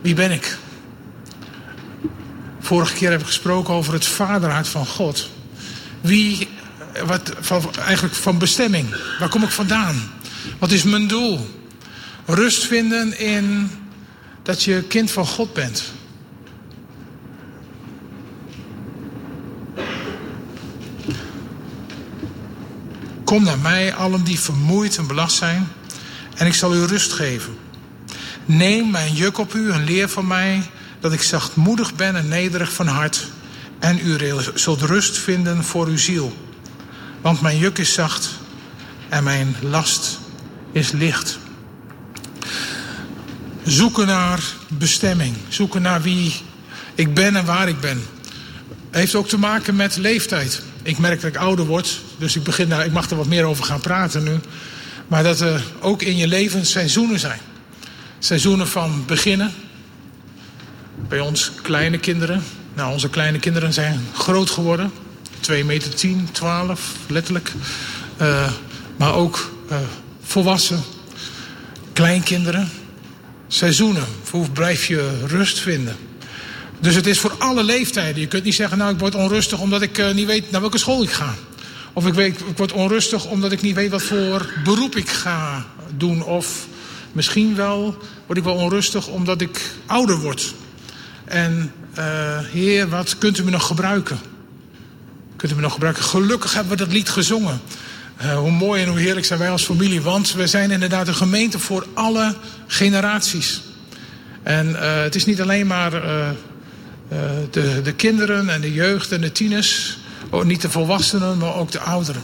Wie 0.00 0.14
ben 0.14 0.30
ik? 0.30 0.58
Vorige 2.60 2.94
keer 2.94 3.10
heb 3.10 3.20
ik 3.20 3.26
gesproken 3.26 3.74
over 3.74 3.92
het 3.92 4.06
vaderhart 4.06 4.68
van 4.68 4.86
God. 4.86 5.30
Wie, 6.00 6.48
wat, 7.04 7.32
van, 7.40 7.74
eigenlijk 7.74 8.14
van 8.14 8.38
bestemming. 8.38 8.94
Waar 9.18 9.28
kom 9.28 9.42
ik 9.42 9.50
vandaan? 9.50 10.12
Wat 10.58 10.70
is 10.70 10.82
mijn 10.82 11.06
doel? 11.06 11.48
Rust 12.26 12.66
vinden 12.66 13.18
in 13.18 13.70
dat 14.42 14.62
je 14.62 14.82
kind 14.82 15.10
van 15.10 15.26
God 15.26 15.52
bent. 15.52 15.92
Kom 23.24 23.44
naar 23.44 23.58
mij, 23.58 23.94
allen 23.94 24.24
die 24.24 24.40
vermoeid 24.40 24.96
en 24.96 25.06
belast 25.06 25.36
zijn, 25.36 25.68
en 26.34 26.46
ik 26.46 26.54
zal 26.54 26.74
u 26.74 26.84
rust 26.84 27.12
geven. 27.12 27.56
Neem 28.46 28.90
mijn 28.90 29.14
juk 29.14 29.38
op 29.38 29.54
u 29.54 29.70
en 29.70 29.84
leer 29.84 30.08
van 30.08 30.26
mij 30.26 30.70
dat 31.00 31.12
ik 31.12 31.22
zachtmoedig 31.22 31.94
ben 31.94 32.16
en 32.16 32.28
nederig 32.28 32.72
van 32.72 32.86
hart 32.86 33.28
en 33.78 33.98
u 34.04 34.18
zult 34.54 34.82
rust 34.82 35.18
vinden 35.18 35.64
voor 35.64 35.86
uw 35.86 35.98
ziel. 35.98 36.36
Want 37.20 37.40
mijn 37.40 37.58
juk 37.58 37.78
is 37.78 37.92
zacht 37.92 38.30
en 39.08 39.24
mijn 39.24 39.56
last 39.60 40.18
is 40.72 40.92
licht. 40.92 41.38
Zoeken 43.64 44.06
naar 44.06 44.42
bestemming, 44.68 45.36
zoeken 45.48 45.82
naar 45.82 46.02
wie 46.02 46.34
ik 46.94 47.14
ben 47.14 47.36
en 47.36 47.44
waar 47.44 47.68
ik 47.68 47.80
ben. 47.80 48.02
Heeft 48.90 49.14
ook 49.14 49.28
te 49.28 49.38
maken 49.38 49.76
met 49.76 49.96
leeftijd. 49.96 50.62
Ik 50.82 50.98
merk 50.98 51.20
dat 51.20 51.30
ik 51.30 51.36
ouder 51.36 51.66
word, 51.66 52.00
dus 52.18 52.36
ik, 52.36 52.42
begin 52.42 52.68
daar, 52.68 52.84
ik 52.84 52.92
mag 52.92 53.10
er 53.10 53.16
wat 53.16 53.26
meer 53.26 53.44
over 53.44 53.64
gaan 53.64 53.80
praten 53.80 54.22
nu. 54.22 54.40
Maar 55.08 55.22
dat 55.22 55.40
er 55.40 55.64
ook 55.80 56.02
in 56.02 56.16
je 56.16 56.26
leven 56.26 56.66
seizoenen 56.66 57.18
zijn. 57.18 57.40
Seizoenen 58.18 58.68
van 58.68 59.04
beginnen. 59.06 59.52
Bij 61.08 61.20
ons 61.20 61.52
kleine 61.62 61.98
kinderen, 61.98 62.42
nou, 62.78 62.92
onze 62.92 63.08
kleine 63.08 63.38
kinderen 63.38 63.72
zijn 63.72 64.00
groot 64.14 64.50
geworden. 64.50 64.92
2 65.40 65.64
meter 65.64 65.94
10, 65.94 66.28
12, 66.32 66.94
letterlijk. 67.08 67.52
Uh, 68.20 68.52
maar 68.96 69.14
ook 69.14 69.50
uh, 69.70 69.76
volwassen, 70.22 70.82
kleinkinderen. 71.92 72.70
Seizoenen, 73.48 74.04
hoe 74.30 74.50
blijf 74.50 74.86
je 74.86 75.26
rust 75.26 75.58
vinden? 75.60 75.96
Dus 76.80 76.94
het 76.94 77.06
is 77.06 77.18
voor 77.18 77.34
alle 77.38 77.62
leeftijden. 77.62 78.20
Je 78.20 78.26
kunt 78.28 78.44
niet 78.44 78.54
zeggen, 78.54 78.78
nou 78.78 78.92
ik 78.92 78.98
word 78.98 79.14
onrustig 79.14 79.60
omdat 79.60 79.82
ik 79.82 79.98
uh, 79.98 80.12
niet 80.12 80.26
weet 80.26 80.50
naar 80.50 80.60
welke 80.60 80.78
school 80.78 81.02
ik 81.02 81.12
ga. 81.12 81.34
Of 81.92 82.06
ik, 82.06 82.14
weet, 82.14 82.40
ik 82.40 82.56
word 82.56 82.72
onrustig 82.72 83.26
omdat 83.26 83.52
ik 83.52 83.62
niet 83.62 83.74
weet 83.74 83.90
wat 83.90 84.02
voor 84.02 84.52
beroep 84.64 84.96
ik 84.96 85.08
ga 85.08 85.66
doen. 85.96 86.24
Of 86.24 86.66
misschien 87.12 87.54
wel 87.54 87.96
word 88.26 88.38
ik 88.38 88.44
wel 88.44 88.54
onrustig 88.54 89.06
omdat 89.06 89.40
ik 89.40 89.60
ouder 89.86 90.18
word. 90.18 90.54
En 91.24 91.72
uh, 91.98 92.38
Heer, 92.38 92.88
wat 92.88 93.18
kunt 93.18 93.38
u 93.38 93.44
me 93.44 93.50
nog 93.50 93.66
gebruiken? 93.66 94.18
Kunt 95.36 95.52
u 95.52 95.54
me 95.54 95.60
nog 95.60 95.72
gebruiken? 95.72 96.02
Gelukkig 96.02 96.54
hebben 96.54 96.72
we 96.72 96.84
dat 96.84 96.92
lied 96.92 97.08
gezongen. 97.08 97.60
Uh, 98.22 98.38
hoe 98.38 98.50
mooi 98.50 98.82
en 98.82 98.88
hoe 98.88 98.98
heerlijk 98.98 99.26
zijn 99.26 99.38
wij 99.38 99.50
als 99.50 99.64
familie. 99.64 100.00
Want 100.02 100.32
we 100.32 100.46
zijn 100.46 100.70
inderdaad 100.70 101.08
een 101.08 101.14
gemeente 101.14 101.58
voor 101.58 101.86
alle 101.94 102.34
generaties. 102.66 103.60
En 104.42 104.68
uh, 104.68 105.02
het 105.02 105.14
is 105.14 105.24
niet 105.24 105.40
alleen 105.40 105.66
maar 105.66 105.90
de, 107.50 107.80
de 107.82 107.92
kinderen 107.96 108.48
en 108.48 108.60
de 108.60 108.72
jeugd 108.72 109.12
en 109.12 109.20
de 109.20 109.32
tieners. 109.32 109.98
Niet 110.44 110.60
de 110.60 110.70
volwassenen, 110.70 111.38
maar 111.38 111.54
ook 111.54 111.70
de 111.70 111.80
ouderen. 111.80 112.22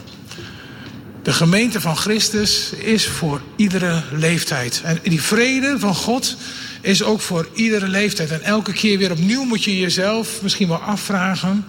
De 1.23 1.33
gemeente 1.33 1.81
van 1.81 1.97
Christus 1.97 2.69
is 2.71 3.07
voor 3.07 3.41
iedere 3.55 4.01
leeftijd. 4.11 4.81
En 4.83 4.99
die 5.03 5.21
vrede 5.21 5.75
van 5.79 5.95
God 5.95 6.37
is 6.85 7.03
ook 7.03 7.21
voor 7.21 7.47
iedere 7.53 7.87
leeftijd. 7.87 8.31
En 8.31 8.41
elke 8.41 8.73
keer 8.73 8.97
weer 8.97 9.11
opnieuw 9.11 9.43
moet 9.43 9.63
je 9.63 9.79
jezelf 9.79 10.41
misschien 10.41 10.67
wel 10.67 10.77
afvragen: 10.77 11.65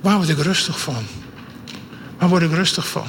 waar 0.00 0.16
word 0.16 0.28
ik 0.28 0.38
rustig 0.38 0.80
van? 0.80 1.06
Waar 2.18 2.28
word 2.28 2.42
ik 2.42 2.52
rustig 2.52 2.88
van? 2.88 3.06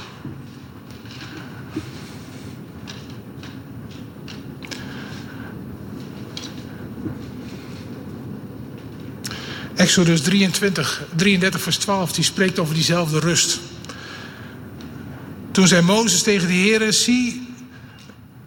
Exodus 9.76 10.22
23, 10.22 11.04
33 11.16 11.62
vers 11.62 11.78
12, 11.78 12.12
die 12.12 12.24
spreekt 12.24 12.60
over 12.60 12.74
diezelfde 12.74 13.20
rust. 13.20 13.60
Toen 15.52 15.68
zei 15.68 15.82
Mozes 15.82 16.24
tegen 16.24 16.48
de 16.48 16.54
Heer: 16.54 16.94
Zie, 16.94 17.43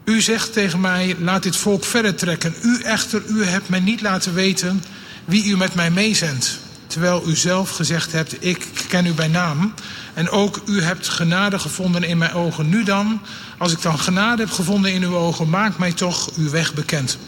u 0.06 0.20
zegt 0.20 0.52
tegen 0.52 0.80
mij: 0.80 1.16
Laat 1.18 1.42
dit 1.42 1.56
volk 1.56 1.84
verder 1.84 2.14
trekken. 2.14 2.54
U 2.62 2.80
echter, 2.82 3.22
u 3.26 3.44
hebt 3.44 3.68
mij 3.68 3.80
niet 3.80 4.00
laten 4.00 4.34
weten 4.34 4.82
wie 5.24 5.44
u 5.44 5.56
met 5.56 5.74
mij 5.74 5.90
meezendt. 5.90 6.58
Terwijl 6.86 7.28
u 7.28 7.36
zelf 7.36 7.70
gezegd 7.70 8.12
hebt: 8.12 8.44
Ik 8.44 8.66
ken 8.88 9.06
u 9.06 9.12
bij 9.12 9.28
naam. 9.28 9.74
En 10.14 10.30
ook 10.30 10.60
u 10.66 10.82
hebt 10.82 11.08
genade 11.08 11.58
gevonden 11.58 12.02
in 12.02 12.18
mijn 12.18 12.32
ogen. 12.32 12.68
Nu 12.68 12.84
dan, 12.84 13.20
als 13.58 13.72
ik 13.72 13.82
dan 13.82 13.98
genade 13.98 14.42
heb 14.42 14.52
gevonden 14.52 14.92
in 14.92 15.02
uw 15.02 15.16
ogen, 15.16 15.50
maak 15.50 15.78
mij 15.78 15.92
toch 15.92 16.36
uw 16.36 16.50
weg 16.50 16.74
bekend. 16.74 17.18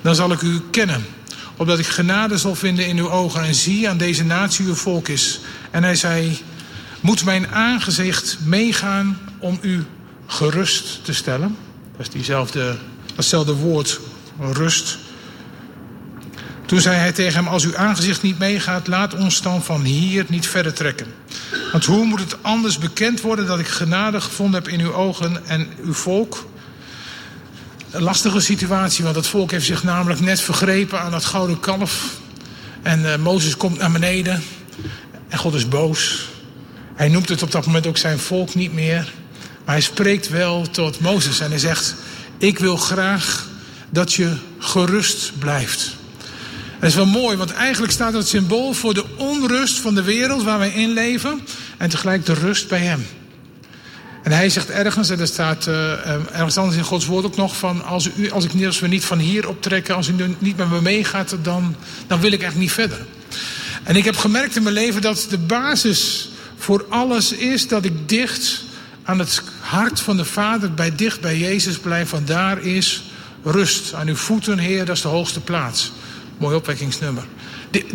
Dan 0.00 0.14
zal 0.14 0.32
ik 0.32 0.42
u 0.42 0.60
kennen 0.70 1.04
opdat 1.56 1.78
ik 1.78 1.86
genade 1.86 2.38
zal 2.38 2.54
vinden 2.54 2.86
in 2.86 2.98
uw 2.98 3.10
ogen 3.10 3.42
en 3.42 3.54
zie 3.54 3.88
aan 3.88 3.96
deze 3.96 4.24
natie 4.24 4.66
uw 4.66 4.74
volk 4.74 5.08
is. 5.08 5.40
En 5.70 5.82
hij 5.82 5.94
zei, 5.94 6.38
moet 7.00 7.24
mijn 7.24 7.48
aangezicht 7.48 8.38
meegaan 8.44 9.18
om 9.38 9.58
u 9.60 9.84
gerust 10.26 11.04
te 11.04 11.12
stellen? 11.12 11.56
Dat 11.96 12.06
is 12.06 12.10
diezelfde, 12.10 12.76
datzelfde 13.14 13.54
woord, 13.54 14.00
rust. 14.38 14.98
Toen 16.66 16.80
zei 16.80 16.96
hij 16.96 17.12
tegen 17.12 17.34
hem, 17.34 17.52
als 17.52 17.64
uw 17.64 17.76
aangezicht 17.76 18.22
niet 18.22 18.38
meegaat, 18.38 18.86
laat 18.86 19.14
ons 19.14 19.42
dan 19.42 19.62
van 19.62 19.82
hier 19.82 20.24
niet 20.28 20.46
verder 20.46 20.72
trekken. 20.72 21.06
Want 21.72 21.84
hoe 21.84 22.04
moet 22.04 22.20
het 22.20 22.42
anders 22.42 22.78
bekend 22.78 23.20
worden 23.20 23.46
dat 23.46 23.58
ik 23.58 23.66
genade 23.66 24.20
gevonden 24.20 24.62
heb 24.62 24.72
in 24.72 24.80
uw 24.80 24.92
ogen 24.92 25.46
en 25.46 25.68
uw 25.84 25.94
volk? 25.94 26.50
een 27.92 28.02
lastige 28.02 28.40
situatie, 28.40 29.04
want 29.04 29.16
het 29.16 29.26
volk 29.26 29.50
heeft 29.50 29.66
zich 29.66 29.82
namelijk 29.82 30.20
net 30.20 30.40
vergrepen 30.40 31.00
aan 31.00 31.10
dat 31.10 31.24
gouden 31.24 31.60
kalf. 31.60 32.20
En 32.82 33.00
uh, 33.00 33.16
Mozes 33.16 33.56
komt 33.56 33.78
naar 33.78 33.92
beneden 33.92 34.42
en 35.28 35.38
God 35.38 35.54
is 35.54 35.68
boos. 35.68 36.28
Hij 36.94 37.08
noemt 37.08 37.28
het 37.28 37.42
op 37.42 37.50
dat 37.50 37.66
moment 37.66 37.86
ook 37.86 37.96
zijn 37.96 38.18
volk 38.18 38.54
niet 38.54 38.72
meer. 38.72 39.12
Maar 39.64 39.74
hij 39.74 39.84
spreekt 39.84 40.28
wel 40.28 40.70
tot 40.70 41.00
Mozes 41.00 41.40
en 41.40 41.50
hij 41.50 41.58
zegt: 41.58 41.94
Ik 42.38 42.58
wil 42.58 42.76
graag 42.76 43.46
dat 43.90 44.12
je 44.12 44.36
gerust 44.58 45.32
blijft. 45.38 45.96
Dat 46.80 46.90
is 46.90 46.96
wel 46.96 47.06
mooi, 47.06 47.36
want 47.36 47.52
eigenlijk 47.52 47.92
staat 47.92 48.12
het 48.12 48.28
symbool 48.28 48.72
voor 48.72 48.94
de 48.94 49.04
onrust 49.16 49.78
van 49.78 49.94
de 49.94 50.02
wereld 50.02 50.42
waar 50.42 50.58
wij 50.58 50.70
in 50.70 50.90
leven 50.92 51.40
en 51.78 51.90
tegelijk 51.90 52.26
de 52.26 52.34
rust 52.34 52.68
bij 52.68 52.78
Hem. 52.80 53.06
En 54.22 54.32
hij 54.32 54.48
zegt 54.48 54.70
ergens, 54.70 55.10
en 55.10 55.20
er 55.20 55.26
staat 55.26 55.66
uh, 55.66 55.92
ergens 56.32 56.56
anders 56.56 56.76
in 56.76 56.84
Gods 56.84 57.06
woord 57.06 57.24
ook 57.24 57.36
nog 57.36 57.56
van... 57.56 57.84
als, 57.84 58.08
u, 58.16 58.30
als, 58.30 58.44
ik, 58.44 58.64
als 58.64 58.80
we 58.80 58.88
niet 58.88 59.04
van 59.04 59.18
hier 59.18 59.48
optrekken, 59.48 59.94
als 59.94 60.08
u 60.08 60.14
niet 60.38 60.56
met 60.56 60.70
me 60.70 60.80
meegaat... 60.80 61.36
Dan, 61.42 61.76
dan 62.06 62.20
wil 62.20 62.32
ik 62.32 62.42
echt 62.42 62.54
niet 62.54 62.72
verder. 62.72 63.06
En 63.82 63.96
ik 63.96 64.04
heb 64.04 64.16
gemerkt 64.16 64.56
in 64.56 64.62
mijn 64.62 64.74
leven 64.74 65.02
dat 65.02 65.26
de 65.30 65.38
basis 65.38 66.28
voor 66.56 66.86
alles 66.88 67.32
is... 67.32 67.68
dat 67.68 67.84
ik 67.84 68.08
dicht 68.08 68.64
aan 69.04 69.18
het 69.18 69.42
hart 69.60 70.00
van 70.00 70.16
de 70.16 70.24
Vader, 70.24 70.74
bij 70.74 70.94
dicht 70.94 71.20
bij 71.20 71.38
Jezus 71.38 71.78
blijf. 71.78 72.10
Want 72.10 72.26
daar 72.26 72.62
is 72.62 73.02
rust. 73.42 73.94
Aan 73.94 74.08
uw 74.08 74.16
voeten, 74.16 74.58
Heer, 74.58 74.84
dat 74.84 74.96
is 74.96 75.02
de 75.02 75.08
hoogste 75.08 75.40
plaats. 75.40 75.92
Mooi 76.38 76.56
opwekkingsnummer. 76.56 77.24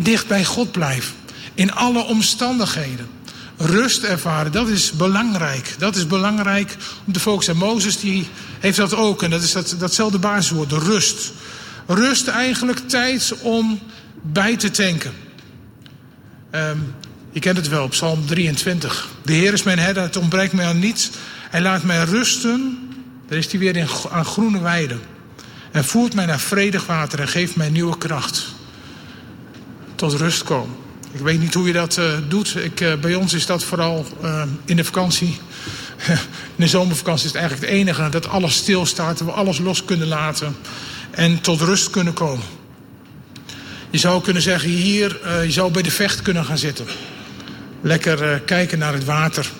Dicht 0.00 0.26
bij 0.26 0.44
God 0.44 0.72
blijven. 0.72 1.14
In 1.54 1.72
alle 1.72 2.04
omstandigheden 2.04 3.08
rust 3.56 4.02
ervaren. 4.02 4.52
Dat 4.52 4.68
is 4.68 4.92
belangrijk. 4.92 5.74
Dat 5.78 5.96
is 5.96 6.06
belangrijk 6.06 6.76
om 7.04 7.12
te 7.12 7.20
focussen. 7.20 7.54
En 7.54 7.60
Mozes 7.60 8.00
die 8.00 8.28
heeft 8.58 8.76
dat 8.76 8.94
ook. 8.94 9.22
En 9.22 9.30
dat 9.30 9.42
is 9.42 9.52
dat, 9.52 9.76
datzelfde 9.78 10.18
basiswoord, 10.18 10.70
de 10.70 10.78
rust. 10.78 11.32
Rust 11.86 12.28
eigenlijk 12.28 12.88
tijd 12.88 13.34
om 13.42 13.80
bij 14.22 14.56
te 14.56 14.70
tanken. 14.70 15.12
Um, 16.52 16.94
je 17.32 17.40
kent 17.40 17.56
het 17.56 17.68
wel, 17.68 17.88
Psalm 17.88 18.26
23. 18.26 19.08
De 19.22 19.32
Heer 19.32 19.52
is 19.52 19.62
mijn 19.62 19.78
herder, 19.78 20.02
het 20.02 20.16
ontbreekt 20.16 20.52
mij 20.52 20.66
aan 20.66 20.78
niets. 20.78 21.10
Hij 21.50 21.60
laat 21.60 21.82
mij 21.82 22.04
rusten. 22.04 22.78
Daar 23.28 23.38
is 23.38 23.50
hij 23.50 23.60
weer 23.60 23.76
in, 23.76 23.88
aan 24.10 24.24
groene 24.24 24.60
weiden. 24.60 25.00
En 25.72 25.84
voert 25.84 26.14
mij 26.14 26.26
naar 26.26 26.40
vredig 26.40 26.86
water 26.86 27.20
en 27.20 27.28
geeft 27.28 27.56
mij 27.56 27.68
nieuwe 27.68 27.98
kracht. 27.98 28.46
Tot 29.94 30.12
rust 30.12 30.42
komen. 30.42 30.76
Ik 31.12 31.20
weet 31.20 31.40
niet 31.40 31.54
hoe 31.54 31.66
je 31.66 31.72
dat 31.72 31.96
uh, 31.96 32.12
doet. 32.28 32.56
Ik, 32.56 32.80
uh, 32.80 32.94
bij 32.94 33.14
ons 33.14 33.32
is 33.32 33.46
dat 33.46 33.64
vooral 33.64 34.06
uh, 34.22 34.42
in 34.64 34.76
de 34.76 34.84
vakantie. 34.84 35.38
in 36.06 36.16
de 36.56 36.66
zomervakantie 36.66 37.26
is 37.26 37.32
het 37.32 37.40
eigenlijk 37.40 37.70
het 37.70 37.80
enige 37.80 38.08
dat 38.08 38.28
alles 38.28 38.54
stilstaat. 38.54 39.18
Dat 39.18 39.26
we 39.26 39.32
alles 39.32 39.58
los 39.58 39.84
kunnen 39.84 40.08
laten. 40.08 40.56
En 41.10 41.40
tot 41.40 41.60
rust 41.60 41.90
kunnen 41.90 42.12
komen. 42.12 42.44
Je 43.90 43.98
zou 43.98 44.22
kunnen 44.22 44.42
zeggen 44.42 44.68
hier, 44.68 45.20
je 45.44 45.50
zou 45.50 45.72
bij 45.72 45.82
de 45.82 45.90
vecht 45.90 46.22
kunnen 46.22 46.44
gaan 46.44 46.58
zitten. 46.58 46.86
Lekker 47.80 48.40
kijken 48.40 48.78
naar 48.78 48.92
het 48.92 49.04
water. 49.04 49.50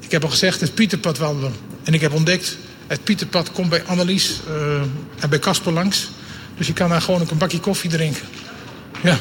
ik 0.00 0.10
heb 0.10 0.22
al 0.22 0.30
gezegd, 0.30 0.60
het 0.60 0.74
Pieterpad 0.74 1.18
wandelen. 1.18 1.52
En 1.84 1.94
ik 1.94 2.00
heb 2.00 2.12
ontdekt, 2.12 2.56
het 2.86 3.04
Pieterpad 3.04 3.52
komt 3.52 3.68
bij 3.68 3.84
Annelies 3.84 4.40
en 5.18 5.30
bij 5.30 5.38
Casper 5.38 5.72
langs. 5.72 6.10
Dus 6.56 6.66
je 6.66 6.72
kan 6.72 6.88
daar 6.88 7.02
gewoon 7.02 7.20
ook 7.20 7.30
een 7.30 7.38
bakje 7.38 7.60
koffie 7.60 7.90
drinken. 7.90 8.26
Ja 9.02 9.18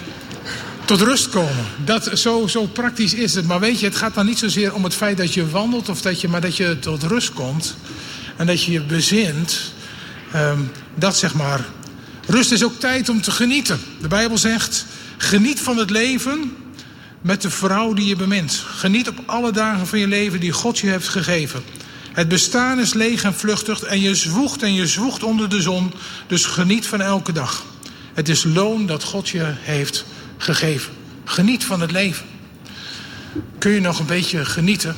tot 0.87 1.01
rust 1.01 1.29
komen. 1.29 1.65
Dat, 1.85 2.09
zo, 2.13 2.47
zo 2.47 2.65
praktisch 2.65 3.13
is 3.13 3.33
het. 3.33 3.47
Maar 3.47 3.59
weet 3.59 3.79
je, 3.79 3.85
het 3.85 3.95
gaat 3.95 4.13
dan 4.13 4.25
niet 4.25 4.37
zozeer 4.37 4.73
om 4.73 4.83
het 4.83 4.93
feit 4.93 5.17
dat 5.17 5.33
je 5.33 5.49
wandelt, 5.49 5.89
of 5.89 6.01
dat 6.01 6.21
je, 6.21 6.27
maar 6.27 6.41
dat 6.41 6.57
je 6.57 6.79
tot 6.79 7.03
rust 7.03 7.33
komt. 7.33 7.75
En 8.35 8.45
dat 8.45 8.63
je 8.63 8.71
je 8.71 8.81
bezint. 8.81 9.73
Um, 10.35 10.71
dat 10.95 11.17
zeg 11.17 11.33
maar. 11.33 11.65
Rust 12.25 12.51
is 12.51 12.63
ook 12.63 12.79
tijd 12.79 13.09
om 13.09 13.21
te 13.21 13.31
genieten. 13.31 13.79
De 14.01 14.07
Bijbel 14.07 14.37
zegt: 14.37 14.85
geniet 15.17 15.61
van 15.61 15.77
het 15.77 15.89
leven 15.89 16.55
met 17.21 17.41
de 17.41 17.49
vrouw 17.49 17.93
die 17.93 18.05
je 18.05 18.15
bemint. 18.15 18.63
Geniet 18.65 19.07
op 19.07 19.19
alle 19.25 19.51
dagen 19.51 19.87
van 19.87 19.99
je 19.99 20.07
leven 20.07 20.39
die 20.39 20.51
God 20.51 20.79
je 20.79 20.89
heeft 20.89 21.07
gegeven. 21.07 21.63
Het 22.11 22.27
bestaan 22.27 22.79
is 22.79 22.93
leeg 22.93 23.23
en 23.23 23.33
vluchtig 23.33 23.81
en 23.81 24.01
je 24.01 24.15
zwoegt 24.15 24.63
en 24.63 24.73
je 24.73 24.87
zwoegt 24.87 25.23
onder 25.23 25.49
de 25.49 25.61
zon. 25.61 25.93
Dus 26.27 26.45
geniet 26.45 26.87
van 26.87 27.01
elke 27.01 27.31
dag. 27.31 27.65
Het 28.13 28.29
is 28.29 28.43
loon 28.43 28.85
dat 28.85 29.03
God 29.03 29.29
je 29.29 29.43
heeft 29.45 30.05
gegeven. 30.37 30.93
Geniet 31.23 31.65
van 31.65 31.81
het 31.81 31.91
leven. 31.91 32.25
Kun 33.57 33.71
je 33.71 33.79
nog 33.79 33.99
een 33.99 34.05
beetje 34.05 34.45
genieten? 34.45 34.95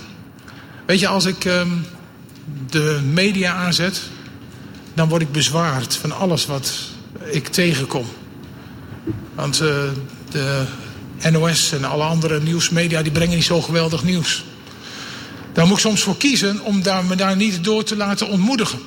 Weet 0.85 0.99
je, 0.99 1.07
als 1.07 1.25
ik 1.25 1.45
um, 1.45 1.85
de 2.69 2.99
media 3.11 3.53
aanzet, 3.53 4.01
dan 4.93 5.09
word 5.09 5.21
ik 5.21 5.31
bezwaard 5.31 5.95
van 5.95 6.11
alles 6.11 6.45
wat 6.45 6.73
ik 7.31 7.47
tegenkom. 7.47 8.05
Want 9.35 9.61
uh, 9.61 9.67
de 10.29 10.65
NOS 11.31 11.71
en 11.71 11.83
alle 11.83 12.03
andere 12.03 12.41
nieuwsmedia 12.41 13.01
die 13.01 13.11
brengen 13.11 13.35
niet 13.35 13.45
zo 13.45 13.61
geweldig 13.61 14.03
nieuws. 14.03 14.43
Daar 15.53 15.67
moet 15.67 15.75
ik 15.75 15.83
soms 15.83 16.01
voor 16.01 16.17
kiezen 16.17 16.61
om 16.61 16.81
daar, 16.81 17.05
me 17.05 17.15
daar 17.15 17.35
niet 17.35 17.63
door 17.63 17.83
te 17.83 17.95
laten 17.95 18.27
ontmoedigen. 18.27 18.79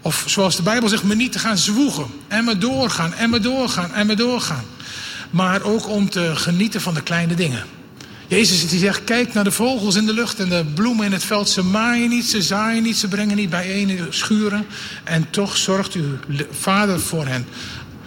Of 0.00 0.24
zoals 0.26 0.56
de 0.56 0.62
Bijbel 0.62 0.88
zegt, 0.88 1.02
me 1.02 1.14
niet 1.14 1.32
te 1.32 1.38
gaan 1.38 1.58
zwoegen. 1.58 2.06
En 2.28 2.44
me 2.44 2.58
doorgaan, 2.58 3.14
en 3.14 3.30
me 3.30 3.40
doorgaan, 3.40 3.92
en 3.92 4.06
me 4.06 4.14
doorgaan 4.14 4.64
maar 5.30 5.62
ook 5.62 5.88
om 5.88 6.10
te 6.10 6.36
genieten 6.36 6.80
van 6.80 6.94
de 6.94 7.02
kleine 7.02 7.34
dingen. 7.34 7.64
Jezus 8.26 8.68
die 8.68 8.78
zegt, 8.78 9.04
kijk 9.04 9.34
naar 9.34 9.44
de 9.44 9.52
vogels 9.52 9.94
in 9.94 10.06
de 10.06 10.12
lucht 10.12 10.40
en 10.40 10.48
de 10.48 10.64
bloemen 10.74 11.06
in 11.06 11.12
het 11.12 11.24
veld. 11.24 11.48
Ze 11.48 11.64
maaien 11.64 12.08
niet, 12.08 12.24
ze 12.24 12.42
zaaien 12.42 12.82
niet, 12.82 12.96
ze 12.96 13.08
brengen 13.08 13.36
niet 13.36 13.50
bijeen 13.50 14.06
schuren. 14.10 14.66
En 15.04 15.30
toch 15.30 15.56
zorgt 15.56 15.92
uw 15.92 16.18
vader 16.50 17.00
voor 17.00 17.26
hen. 17.26 17.46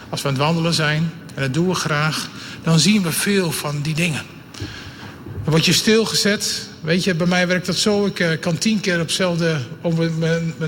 Als 0.10 0.22
we 0.22 0.28
aan 0.28 0.34
het 0.34 0.44
wandelen 0.44 0.74
zijn, 0.74 1.12
en 1.36 1.42
dat 1.42 1.54
doen 1.54 1.68
we 1.68 1.74
graag, 1.74 2.30
dan 2.64 2.80
zien 2.80 3.04
we 3.04 3.12
veel 3.12 3.52
van 3.52 3.82
die 3.82 3.94
dingen. 3.94 4.22
Dan 5.44 5.54
word 5.54 5.66
je 5.66 5.74
stilgezet. 5.74 6.68
Weet 6.82 7.04
je, 7.04 7.16
bij 7.16 7.28
mij 7.28 7.48
werkt 7.48 7.66
dat 7.66 7.76
zo. 7.76 8.06
Ik 8.06 8.20
uh, 8.20 8.30
kan 8.40 8.58
tien 8.58 8.80
keer 8.80 9.00
op 9.00 9.08
dezelfde, 9.08 9.60
over 9.82 10.12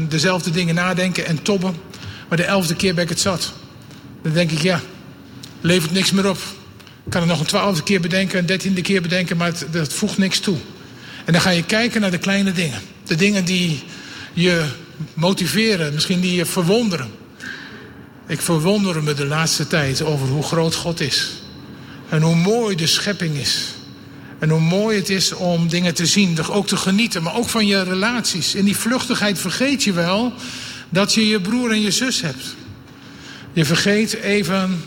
dezelfde 0.07 0.51
dingen 0.51 0.75
nadenken 0.75 1.25
en 1.25 1.41
tobben. 1.41 1.75
Maar 2.27 2.38
de 2.38 2.43
elfde 2.43 2.75
keer 2.75 2.93
ben 2.93 3.03
ik 3.03 3.10
het 3.10 3.19
zat. 3.19 3.53
Dan 4.21 4.33
denk 4.33 4.51
ik, 4.51 4.62
ja, 4.62 4.81
levert 5.62 5.91
niks 5.91 6.12
meer 6.12 6.29
op. 6.29 6.38
Ik 7.05 7.12
kan 7.12 7.21
het 7.21 7.29
nog 7.29 7.39
een 7.39 7.45
twaalfde 7.45 7.83
keer 7.83 8.01
bedenken, 8.01 8.39
een 8.39 8.45
dertiende 8.45 8.81
keer 8.81 9.01
bedenken, 9.01 9.38
maar 9.38 9.48
het, 9.48 9.65
dat 9.71 9.93
voegt 9.93 10.17
niks 10.17 10.39
toe. 10.39 10.57
En 11.25 11.33
dan 11.33 11.41
ga 11.41 11.50
je 11.50 11.63
kijken 11.63 12.01
naar 12.01 12.12
de 12.12 12.17
kleine 12.17 12.51
dingen. 12.51 12.81
De 13.05 13.15
dingen 13.15 13.45
die 13.45 13.83
je 14.33 14.65
motiveren, 15.13 15.93
misschien 15.93 16.19
die 16.19 16.36
je 16.36 16.45
verwonderen. 16.45 17.10
Ik 18.27 18.41
verwonder 18.41 19.03
me 19.03 19.13
de 19.13 19.25
laatste 19.25 19.67
tijd 19.67 20.01
over 20.01 20.27
hoe 20.27 20.43
groot 20.43 20.75
God 20.75 21.00
is. 21.00 21.40
En 22.12 22.22
hoe 22.22 22.36
mooi 22.36 22.75
de 22.75 22.88
schepping 22.88 23.38
is. 23.38 23.65
En 24.39 24.50
hoe 24.50 24.60
mooi 24.60 24.98
het 24.98 25.10
is 25.10 25.34
om 25.34 25.68
dingen 25.68 25.94
te 25.94 26.06
zien, 26.06 26.46
ook 26.50 26.68
te 26.68 26.77
genieten, 26.77 27.24
maar 27.24 27.36
ook 27.36 27.50
van 27.50 27.68
je 27.68 27.84
relaties. 27.84 28.56
In 28.56 28.65
die 28.65 28.77
vluchtigheid 28.77 29.39
vergeet 29.39 29.84
je 29.84 29.94
wel 29.94 30.34
Dat 30.89 31.13
je 31.13 31.27
je 31.27 31.41
broer 31.41 31.72
en 31.72 31.82
je 31.82 31.91
zus 31.91 32.22
hebt. 32.22 32.56
Je 33.53 33.65
vergeet 33.65 34.13
even 34.13 34.56
een 34.56 34.80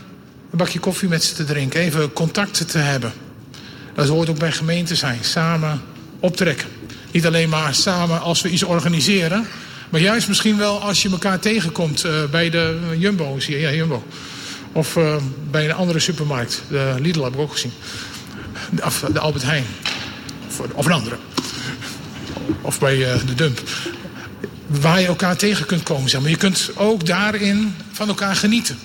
bakje 0.50 0.78
koffie 0.78 1.09
met 1.09 1.25
ze 1.25 1.35
te 1.35 1.45
drinken, 1.45 1.81
even 1.81 2.12
contacten 2.12 2.66
te 2.66 2.78
hebben. 2.78 3.12
Dat 3.95 4.09
hoort 4.09 4.28
ook 4.28 4.38
bij 4.38 4.52
gemeente 4.52 4.95
zijn, 4.95 5.19
samen 5.21 5.83
optrekken. 6.21 6.69
Niet 7.11 7.26
alleen 7.26 7.49
maar 7.49 7.75
samen 7.75 8.21
als 8.21 8.43
we 8.43 8.49
iets 8.49 8.62
organiseren, 8.62 9.47
maar 9.88 10.00
juist 10.00 10.28
misschien 10.28 10.57
wel 10.57 10.81
als 10.81 11.02
je 11.02 11.11
elkaar 11.11 11.38
tegenkomt 11.38 12.04
uh, 12.04 12.12
bij 12.31 12.50
de 12.50 12.95
Jumbo, 12.99 13.38
zie 13.38 13.54
je, 13.54 13.61
ja, 13.61 13.73
Jumbo. 13.73 14.04
Of 14.75 14.97
uh, 14.97 15.16
bij 15.50 15.64
een 15.64 15.73
andere 15.73 15.99
supermarkt, 15.99 16.62
de 16.69 16.95
Lidl 16.99 17.23
heb 17.23 17.33
ik 17.33 17.40
ook 17.40 17.52
gezien. 17.52 17.73
Of 18.85 19.04
de 19.12 19.19
Albert 19.19 19.45
Heijn. 19.45 19.64
Of, 20.49 20.61
of 20.73 20.87
een 20.87 20.93
andere. 20.93 21.16
Of 22.61 22.78
bij 22.78 22.97
uh, 22.97 23.26
de 23.26 23.35
Dump. 23.35 23.62
Waar 24.66 25.00
je 25.00 25.07
elkaar 25.07 25.37
tegen 25.37 25.66
kunt 25.66 25.83
komen. 25.83 26.11
Zeg 26.11 26.21
maar 26.21 26.31
je 26.31 26.37
kunt 26.37 26.71
ook 26.75 27.07
daarin 27.07 27.75
van 27.93 28.09
elkaar 28.09 28.37
genieten. 28.37 28.78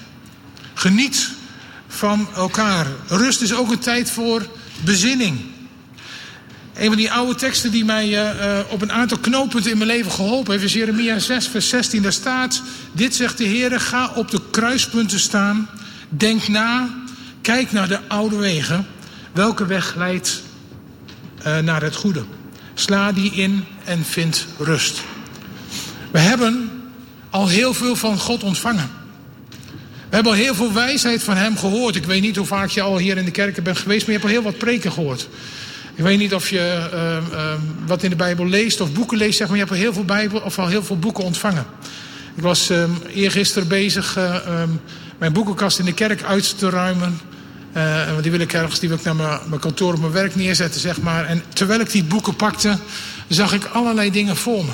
Geniet 0.74 1.30
van 1.88 2.28
elkaar. 2.36 2.88
Rust 3.08 3.42
is 3.42 3.54
ook 3.54 3.72
een 3.72 3.80
tijd 3.80 4.12
voor 4.12 4.48
bezinning. 4.84 5.40
Een 6.80 6.88
van 6.88 6.98
die 6.98 7.12
oude 7.12 7.36
teksten 7.36 7.72
die 7.72 7.86
mij 7.86 8.08
uh, 8.10 8.60
op 8.70 8.82
een 8.82 8.92
aantal 8.92 9.18
knooppunten 9.18 9.72
in 9.72 9.78
mijn 9.78 9.90
leven 9.90 10.12
geholpen 10.12 10.52
heeft, 10.52 10.64
is 10.64 10.74
Jeremia 10.74 11.20
6, 11.20 11.48
vers 11.48 11.70
16. 11.70 12.02
Daar 12.02 12.14
staat: 12.14 12.62
Dit 12.92 13.16
zegt 13.16 13.38
de 13.38 13.44
Heer: 13.44 13.80
ga 13.80 14.12
op 14.16 14.32
de 14.32 14.42
kruispunten 14.52 15.20
staan. 15.20 15.70
Denk 16.10 16.48
na, 16.48 16.90
kijk 17.42 17.72
naar 17.72 17.88
de 17.88 18.00
oude 18.08 18.36
wegen. 18.36 18.88
Welke 19.32 19.66
weg 19.66 19.96
leidt 19.96 20.42
uh, 21.48 21.58
naar 21.58 21.82
het 21.82 21.96
goede? 21.96 22.24
Sla 22.74 23.12
die 23.12 23.32
in 23.32 23.66
en 23.84 24.06
vind 24.06 24.48
rust. 24.58 25.02
We 26.12 26.20
hebben 26.20 26.72
al 27.30 27.48
heel 27.48 27.74
veel 27.74 27.96
van 27.96 28.18
God 28.18 28.44
ontvangen. 28.44 28.90
We 30.10 30.16
hebben 30.16 30.32
al 30.32 30.38
heel 30.38 30.56
veel 30.56 30.74
wijsheid 30.74 31.24
van 31.24 31.38
Hem 31.38 31.58
gehoord. 31.58 31.96
Ik 31.96 32.06
weet 32.06 32.22
niet 32.22 32.36
hoe 32.36 32.46
vaak 32.46 32.70
je 32.70 32.82
al 32.82 32.98
hier 32.98 33.18
in 33.18 33.26
de 33.26 33.32
kerken 33.32 33.64
bent 33.64 33.78
geweest, 33.78 34.08
maar 34.08 34.16
je 34.16 34.22
hebt 34.22 34.34
al 34.34 34.42
heel 34.42 34.52
wat 34.52 34.58
preken 34.58 34.92
gehoord. 34.92 35.28
Ik 36.00 36.06
weet 36.06 36.18
niet 36.18 36.34
of 36.34 36.50
je 36.50 36.90
uh, 36.94 37.18
uh, 37.34 37.54
wat 37.86 38.04
in 38.04 38.10
de 38.10 38.16
Bijbel 38.16 38.46
leest 38.46 38.82
of 38.82 38.94
boeken 38.94 39.18
leest, 39.18 39.38
zeg 39.38 39.48
maar. 39.48 39.56
Je 39.56 39.64
hebt 39.64 39.76
al 39.76 39.82
heel 39.82 39.94
veel, 39.94 40.06
Bijbel, 40.06 40.40
of 40.40 40.60
al 40.60 40.68
heel 40.68 40.84
veel 40.84 41.00
boeken 41.00 41.24
ontvangen. 41.24 41.66
Ik 42.36 42.44
was 42.44 42.70
um, 42.70 42.98
eergisteren 43.14 43.68
bezig 43.68 44.18
um, 44.18 44.82
mijn 45.18 45.34
boekenkast 45.34 45.80
in 45.80 45.86
de 45.86 45.94
kerk 45.94 46.24
uit 46.24 46.58
te 46.58 46.70
ruimen. 46.70 47.20
want 48.12 48.22
die 48.22 48.32
wil 48.32 48.40
ik 48.40 48.54
ergens 48.54 48.80
die 48.80 48.90
wil 48.90 48.98
ik 48.98 49.04
naar 49.04 49.16
mijn, 49.16 49.60
kantoor 49.60 49.94
op 49.94 50.00
mijn 50.00 50.12
werk 50.12 50.36
neerzetten, 50.36 50.82
zeg 50.82 51.02
maar. 51.02 51.26
En 51.26 51.44
terwijl 51.54 51.80
ik 51.80 51.92
die 51.92 52.04
boeken 52.04 52.36
pakte, 52.36 52.78
zag 53.28 53.54
ik 53.54 53.66
allerlei 53.66 54.12
dingen 54.12 54.36
voor 54.36 54.66
me. 54.66 54.72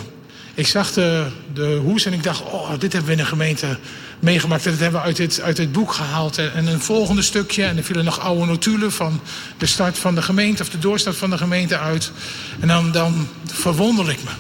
Ik 0.54 0.68
zag 0.68 0.94
de, 0.94 1.26
de 1.54 1.80
hoes 1.84 2.06
en 2.06 2.14
ik 2.14 2.24
dacht, 2.24 2.42
oh, 2.42 2.70
dit 2.80 2.94
hebben 2.94 3.12
we 3.12 3.18
in 3.18 3.24
de 3.24 3.30
gemeente 3.30 3.78
meegemaakt. 4.20 4.64
Dat 4.64 4.80
hebben 4.80 5.00
we 5.00 5.06
uit 5.06 5.16
dit, 5.16 5.42
uit 5.42 5.72
boek 5.72 5.94
gehaald. 5.94 6.38
En, 6.38 6.54
en 6.54 6.68
een 6.68 6.82
volgende 6.82 7.22
stukje, 7.22 7.64
en 7.64 7.78
er 7.78 7.84
vielen 7.84 8.06
nog 8.06 8.20
oude 8.20 8.46
notulen 8.46 8.92
van 8.92 9.22
de 9.58 9.66
start 9.66 9.98
van 9.98 10.16
de 10.16 10.22
gemeente 10.22 10.62
of 10.62 10.70
de 10.70 10.80
doorstart 10.80 11.16
van 11.16 11.30
de 11.30 11.38
gemeente 11.38 11.78
uit. 11.78 12.12
En 12.60 12.68
dan, 12.68 12.92
dan 12.92 13.28
verwonder 13.46 14.10
ik 14.10 14.24
me. 14.24 14.32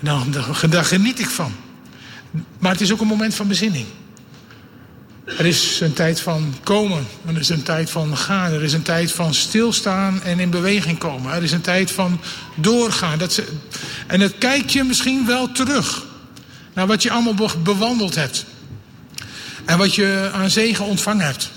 Dan, 0.00 0.30
dan, 0.30 0.70
daar 0.70 0.84
geniet 0.84 1.20
ik 1.20 1.28
van. 1.28 1.52
Maar 2.58 2.72
het 2.72 2.80
is 2.80 2.92
ook 2.92 3.00
een 3.00 3.06
moment 3.06 3.34
van 3.34 3.48
bezinning. 3.48 3.86
Er 5.26 5.46
is 5.46 5.80
een 5.80 5.92
tijd 5.92 6.20
van 6.20 6.54
komen. 6.62 7.06
Er 7.26 7.38
is 7.38 7.48
een 7.48 7.62
tijd 7.62 7.90
van 7.90 8.16
gaan. 8.16 8.52
Er 8.52 8.62
is 8.62 8.72
een 8.72 8.82
tijd 8.82 9.12
van 9.12 9.34
stilstaan 9.34 10.22
en 10.22 10.40
in 10.40 10.50
beweging 10.50 10.98
komen. 10.98 11.32
Er 11.32 11.42
is 11.42 11.52
een 11.52 11.60
tijd 11.60 11.90
van 11.90 12.20
doorgaan. 12.54 13.18
Dat 13.18 13.42
en 14.06 14.20
het 14.20 14.38
kijk 14.38 14.70
je 14.70 14.84
misschien 14.84 15.26
wel 15.26 15.52
terug. 15.52 16.04
Naar 16.72 16.86
wat 16.86 17.02
je 17.02 17.10
allemaal 17.10 17.50
bewandeld 17.62 18.14
hebt. 18.14 18.44
En 19.66 19.78
wat 19.78 19.94
je 19.94 20.30
aan 20.32 20.50
zegen 20.50 20.84
ontvangen 20.84 21.24
hebt. 21.24 21.50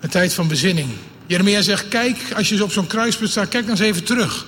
Een 0.00 0.08
tijd 0.08 0.34
van 0.34 0.48
bezinning. 0.48 0.88
Jeremia 1.26 1.62
zegt, 1.62 1.88
kijk, 1.88 2.16
als 2.36 2.48
je 2.48 2.62
op 2.62 2.72
zo'n 2.72 2.86
kruispunt 2.86 3.30
staat, 3.30 3.48
kijk 3.48 3.66
dan 3.66 3.76
eens 3.76 3.86
even 3.86 4.04
terug. 4.04 4.46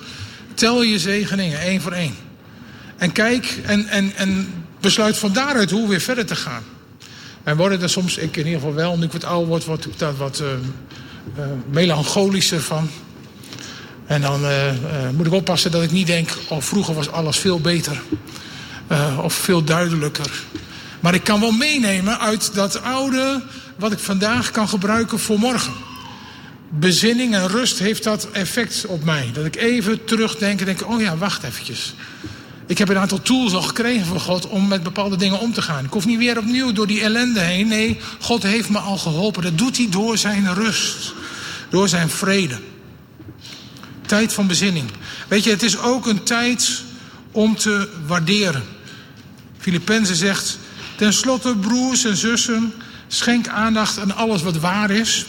Tel 0.53 0.81
je 0.83 0.99
zegeningen, 0.99 1.59
één 1.59 1.81
voor 1.81 1.91
één. 1.91 2.15
En 2.97 3.11
kijk 3.11 3.59
en, 3.65 3.87
en, 3.87 4.15
en 4.15 4.53
besluit 4.79 5.17
van 5.17 5.33
daaruit 5.33 5.71
hoe 5.71 5.87
weer 5.87 6.01
verder 6.01 6.25
te 6.25 6.35
gaan. 6.35 6.63
En 7.43 7.57
worden 7.57 7.81
er 7.81 7.89
soms, 7.89 8.17
ik 8.17 8.37
in 8.37 8.45
ieder 8.45 8.59
geval 8.59 8.75
wel, 8.75 8.97
nu 8.97 9.03
ik 9.03 9.11
wat 9.11 9.23
ouder 9.23 9.65
word, 9.67 9.85
ik 9.85 9.99
daar 9.99 10.15
wat 10.15 10.39
uh, 10.39 10.47
uh, 10.47 11.45
melancholischer 11.71 12.61
van. 12.61 12.89
En 14.05 14.21
dan 14.21 14.43
uh, 14.43 14.71
moet 15.15 15.25
ik 15.25 15.33
oppassen 15.33 15.71
dat 15.71 15.83
ik 15.83 15.91
niet 15.91 16.07
denk, 16.07 16.29
oh 16.49 16.61
vroeger 16.61 16.93
was 16.93 17.11
alles 17.11 17.37
veel 17.37 17.59
beter. 17.59 18.01
of 19.21 19.33
veel 19.33 19.63
duidelijker. 19.63 20.31
Maar 20.99 21.13
ik 21.13 21.23
kan 21.23 21.39
wel 21.39 21.51
meenemen 21.51 22.19
uit 22.19 22.53
dat 22.53 22.81
oude 22.81 23.43
wat 23.75 23.91
ik 23.91 23.99
vandaag 23.99 24.51
kan 24.51 24.69
gebruiken 24.69 25.19
voor 25.19 25.39
morgen. 25.39 25.73
Bezinning 26.69 27.33
en 27.33 27.47
rust 27.47 27.79
heeft 27.79 28.03
dat 28.03 28.29
effect 28.31 28.85
op 28.85 29.03
mij. 29.03 29.29
Dat 29.33 29.45
ik 29.45 29.55
even 29.55 30.05
terugdenk 30.05 30.59
en 30.59 30.65
denk, 30.65 30.89
oh 30.89 31.01
ja, 31.01 31.17
wacht 31.17 31.43
eventjes. 31.43 31.93
Ik 32.69 32.77
heb 32.77 32.89
een 32.89 32.97
aantal 32.97 33.21
tools 33.21 33.53
al 33.53 33.61
gekregen 33.61 34.05
van 34.05 34.19
God 34.19 34.47
om 34.47 34.67
met 34.67 34.83
bepaalde 34.83 35.15
dingen 35.15 35.39
om 35.39 35.53
te 35.53 35.61
gaan. 35.61 35.85
Ik 35.85 35.91
hoef 35.91 36.05
niet 36.05 36.17
weer 36.17 36.37
opnieuw 36.37 36.71
door 36.71 36.87
die 36.87 37.01
ellende 37.01 37.39
heen. 37.39 37.67
Nee, 37.67 37.99
God 38.19 38.43
heeft 38.43 38.69
me 38.69 38.77
al 38.77 38.97
geholpen. 38.97 39.43
Dat 39.43 39.57
doet 39.57 39.77
hij 39.77 39.87
door 39.89 40.17
zijn 40.17 40.53
rust. 40.53 41.13
Door 41.69 41.89
zijn 41.89 42.09
vrede. 42.09 42.59
Tijd 44.05 44.33
van 44.33 44.47
bezinning. 44.47 44.89
Weet 45.27 45.43
je, 45.43 45.49
het 45.49 45.63
is 45.63 45.77
ook 45.77 46.07
een 46.07 46.23
tijd 46.23 46.83
om 47.31 47.55
te 47.55 47.89
waarderen. 48.07 48.63
Filippenzen 49.57 50.15
zegt, 50.15 50.57
ten 50.99 51.13
slotte 51.13 51.55
broers 51.55 52.05
en 52.05 52.17
zussen, 52.17 52.73
schenk 53.07 53.47
aandacht 53.47 53.99
aan 53.99 54.15
alles 54.15 54.41
wat 54.41 54.57
waar 54.57 54.91
is. 54.91 55.25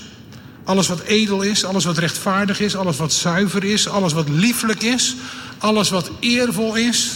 Alles 0.65 0.89
wat 0.89 1.01
edel 1.01 1.43
is, 1.43 1.65
alles 1.65 1.85
wat 1.85 1.99
rechtvaardig 1.99 2.61
is, 2.61 2.77
alles 2.77 2.97
wat 2.97 3.13
zuiver 3.13 3.65
is, 3.65 3.89
alles 3.89 4.13
wat 4.13 4.29
lieflijk 4.29 4.83
is, 4.83 5.15
alles 5.59 5.91
wat 5.91 6.11
eervol 6.21 6.75
is. 6.75 7.11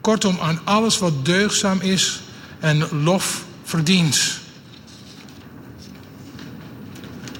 Kortom, 0.00 0.38
aan 0.40 0.60
alles 0.64 0.98
wat 0.98 1.24
deugzaam 1.24 1.80
is 1.80 2.20
en 2.60 3.02
lof 3.02 3.44
verdient. 3.64 4.38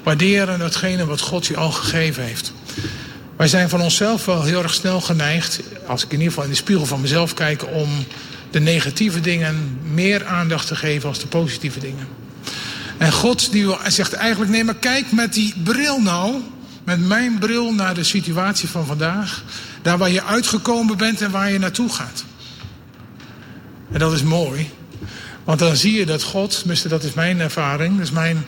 Waarderen 0.03 0.59
hetgene 0.59 1.05
wat 1.05 1.21
God 1.21 1.47
je 1.47 1.57
al 1.57 1.71
gegeven 1.71 2.23
heeft. 2.23 2.53
Wij 3.37 3.47
zijn 3.47 3.69
van 3.69 3.81
onszelf 3.81 4.25
wel 4.25 4.43
heel 4.43 4.63
erg 4.63 4.73
snel 4.73 5.01
geneigd, 5.01 5.59
als 5.87 6.03
ik 6.03 6.11
in 6.11 6.17
ieder 6.17 6.27
geval 6.27 6.43
in 6.43 6.49
de 6.49 6.55
spiegel 6.55 6.85
van 6.85 7.01
mezelf 7.01 7.33
kijk, 7.33 7.65
om 7.73 7.89
de 8.51 8.59
negatieve 8.59 9.19
dingen 9.19 9.79
meer 9.93 10.25
aandacht 10.25 10.67
te 10.67 10.75
geven 10.75 11.09
als 11.09 11.19
de 11.19 11.27
positieve 11.27 11.79
dingen. 11.79 12.07
En 12.97 13.11
God 13.11 13.51
die 13.51 13.75
zegt 13.87 14.13
eigenlijk, 14.13 14.51
nee 14.51 14.63
maar 14.63 14.75
kijk 14.75 15.11
met 15.11 15.33
die 15.33 15.53
bril 15.63 16.01
nou, 16.01 16.41
met 16.83 17.07
mijn 17.07 17.39
bril 17.39 17.73
naar 17.73 17.93
de 17.93 18.03
situatie 18.03 18.69
van 18.69 18.85
vandaag. 18.85 19.43
Daar 19.81 19.97
waar 19.97 20.09
je 20.09 20.23
uitgekomen 20.23 20.97
bent 20.97 21.21
en 21.21 21.31
waar 21.31 21.51
je 21.51 21.59
naartoe 21.59 21.89
gaat. 21.89 22.25
En 23.91 23.99
dat 23.99 24.13
is 24.13 24.23
mooi. 24.23 24.69
Want 25.43 25.59
dan 25.59 25.75
zie 25.75 25.93
je 25.93 26.05
dat 26.05 26.23
God, 26.23 26.59
tenminste 26.59 26.87
dat 26.87 27.03
is 27.03 27.13
mijn 27.13 27.39
ervaring, 27.39 27.97
dat 27.97 28.05
is 28.05 28.11
mijn 28.11 28.45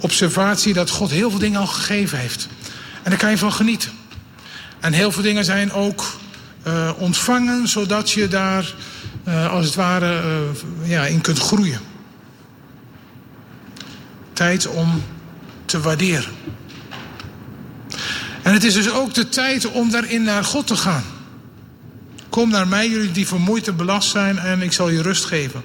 observatie, 0.00 0.72
dat 0.72 0.90
God 0.90 1.10
heel 1.10 1.30
veel 1.30 1.38
dingen 1.38 1.60
al 1.60 1.66
gegeven 1.66 2.18
heeft. 2.18 2.48
En 3.02 3.10
daar 3.10 3.18
kan 3.18 3.30
je 3.30 3.38
van 3.38 3.52
genieten. 3.52 3.90
En 4.80 4.92
heel 4.92 5.12
veel 5.12 5.22
dingen 5.22 5.44
zijn 5.44 5.72
ook 5.72 6.18
uh, 6.66 6.90
ontvangen, 6.98 7.68
zodat 7.68 8.10
je 8.10 8.28
daar 8.28 8.74
uh, 9.28 9.52
als 9.52 9.64
het 9.66 9.74
ware 9.74 10.22
uh, 10.22 10.88
ja, 10.88 11.06
in 11.06 11.20
kunt 11.20 11.38
groeien. 11.38 11.80
Tijd 14.32 14.66
om 14.66 15.02
te 15.64 15.80
waarderen. 15.80 16.30
En 18.42 18.52
het 18.52 18.64
is 18.64 18.74
dus 18.74 18.90
ook 18.90 19.14
de 19.14 19.28
tijd 19.28 19.70
om 19.70 19.90
daarin 19.90 20.22
naar 20.22 20.44
God 20.44 20.66
te 20.66 20.76
gaan. 20.76 21.04
Kom 22.28 22.50
naar 22.50 22.68
mij, 22.68 22.88
jullie 22.88 23.12
die 23.12 23.26
vermoeid 23.26 23.68
en 23.68 23.76
belast 23.76 24.10
zijn, 24.10 24.38
en 24.38 24.62
ik 24.62 24.72
zal 24.72 24.88
je 24.88 25.02
rust 25.02 25.24
geven. 25.24 25.62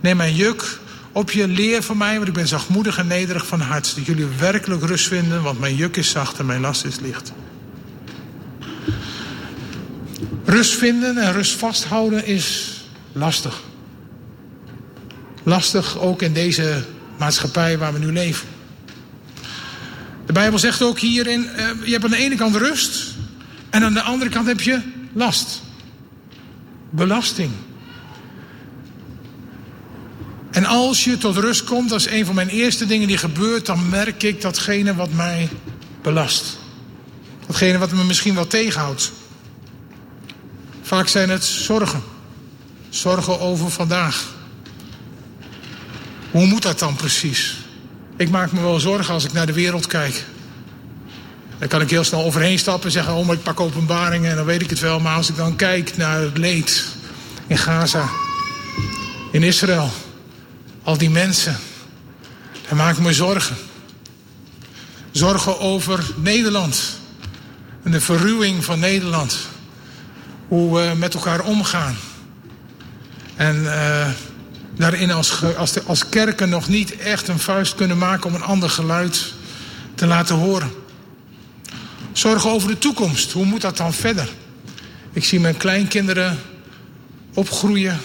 Neem 0.00 0.16
mijn 0.16 0.34
juk 0.34 0.78
op 1.12 1.30
je, 1.30 1.48
leer 1.48 1.82
van 1.82 1.96
mij, 1.96 2.16
want 2.16 2.28
ik 2.28 2.34
ben 2.34 2.48
zachtmoedig 2.48 2.98
en 2.98 3.06
nederig 3.06 3.46
van 3.46 3.60
hart. 3.60 3.96
Dat 3.96 4.06
jullie 4.06 4.26
werkelijk 4.38 4.82
rust 4.82 5.06
vinden, 5.06 5.42
want 5.42 5.60
mijn 5.60 5.74
juk 5.74 5.96
is 5.96 6.10
zacht 6.10 6.38
en 6.38 6.46
mijn 6.46 6.60
last 6.60 6.84
is 6.84 7.00
licht. 7.00 7.32
Rust 10.46 10.74
vinden 10.74 11.18
en 11.18 11.32
rust 11.32 11.52
vasthouden 11.52 12.26
is 12.26 12.76
lastig. 13.12 13.62
Lastig 15.42 15.98
ook 15.98 16.22
in 16.22 16.32
deze 16.32 16.84
maatschappij 17.18 17.78
waar 17.78 17.92
we 17.92 17.98
nu 17.98 18.12
leven. 18.12 18.48
De 20.26 20.32
Bijbel 20.32 20.58
zegt 20.58 20.82
ook 20.82 20.98
hierin, 20.98 21.40
uh, 21.56 21.68
je 21.84 21.92
hebt 21.92 22.04
aan 22.04 22.10
de 22.10 22.16
ene 22.16 22.34
kant 22.34 22.56
rust 22.56 23.14
en 23.70 23.82
aan 23.82 23.94
de 23.94 24.02
andere 24.02 24.30
kant 24.30 24.46
heb 24.46 24.60
je 24.60 24.80
last. 25.12 25.62
Belasting. 26.90 27.50
En 30.50 30.64
als 30.64 31.04
je 31.04 31.18
tot 31.18 31.36
rust 31.36 31.64
komt, 31.64 31.88
dat 31.88 32.00
is 32.00 32.06
een 32.06 32.26
van 32.26 32.34
mijn 32.34 32.48
eerste 32.48 32.86
dingen 32.86 33.08
die 33.08 33.18
gebeurt, 33.18 33.66
dan 33.66 33.88
merk 33.88 34.22
ik 34.22 34.40
datgene 34.40 34.94
wat 34.94 35.12
mij 35.12 35.48
belast. 36.02 36.58
Datgene 37.46 37.78
wat 37.78 37.92
me 37.92 38.04
misschien 38.04 38.34
wel 38.34 38.46
tegenhoudt. 38.46 39.12
Vaak 40.86 41.08
zijn 41.08 41.30
het 41.30 41.44
zorgen. 41.44 42.02
Zorgen 42.88 43.40
over 43.40 43.70
vandaag. 43.70 44.24
Hoe 46.30 46.46
moet 46.46 46.62
dat 46.62 46.78
dan 46.78 46.96
precies? 46.96 47.56
Ik 48.16 48.30
maak 48.30 48.52
me 48.52 48.60
wel 48.60 48.80
zorgen 48.80 49.14
als 49.14 49.24
ik 49.24 49.32
naar 49.32 49.46
de 49.46 49.52
wereld 49.52 49.86
kijk. 49.86 50.24
Dan 51.58 51.68
kan 51.68 51.80
ik 51.80 51.90
heel 51.90 52.04
snel 52.04 52.24
overheen 52.24 52.58
stappen 52.58 52.84
en 52.84 52.90
zeggen: 52.90 53.14
Oh, 53.14 53.26
maar 53.26 53.34
ik 53.36 53.42
pak 53.42 53.60
openbaringen 53.60 54.30
en 54.30 54.36
dan 54.36 54.44
weet 54.44 54.62
ik 54.62 54.70
het 54.70 54.80
wel. 54.80 55.00
Maar 55.00 55.16
als 55.16 55.28
ik 55.28 55.36
dan 55.36 55.56
kijk 55.56 55.96
naar 55.96 56.20
het 56.20 56.38
leed 56.38 56.84
in 57.46 57.58
Gaza, 57.58 58.08
in 59.32 59.42
Israël, 59.42 59.90
al 60.82 60.98
die 60.98 61.10
mensen, 61.10 61.56
dan 62.68 62.76
maak 62.76 62.96
ik 62.96 63.02
me 63.02 63.12
zorgen. 63.12 63.56
Zorgen 65.10 65.60
over 65.60 66.10
Nederland 66.16 66.98
en 67.82 67.90
de 67.90 68.00
verruwing 68.00 68.64
van 68.64 68.78
Nederland. 68.78 69.54
Hoe 70.48 70.78
we 70.78 70.94
met 70.94 71.14
elkaar 71.14 71.40
omgaan. 71.40 71.96
En 73.36 73.56
uh, 73.56 74.08
daarin 74.76 75.10
als, 75.10 75.56
als, 75.56 75.84
als 75.86 76.08
kerken 76.08 76.48
nog 76.48 76.68
niet 76.68 76.96
echt 76.96 77.28
een 77.28 77.38
vuist 77.38 77.74
kunnen 77.74 77.98
maken 77.98 78.28
om 78.28 78.34
een 78.34 78.42
ander 78.42 78.70
geluid 78.70 79.34
te 79.94 80.06
laten 80.06 80.36
horen. 80.36 80.70
Zorgen 82.12 82.50
over 82.50 82.68
de 82.68 82.78
toekomst. 82.78 83.32
Hoe 83.32 83.44
moet 83.44 83.60
dat 83.60 83.76
dan 83.76 83.92
verder? 83.92 84.28
Ik 85.12 85.24
zie 85.24 85.40
mijn 85.40 85.56
kleinkinderen 85.56 86.38
opgroeien. 87.34 88.00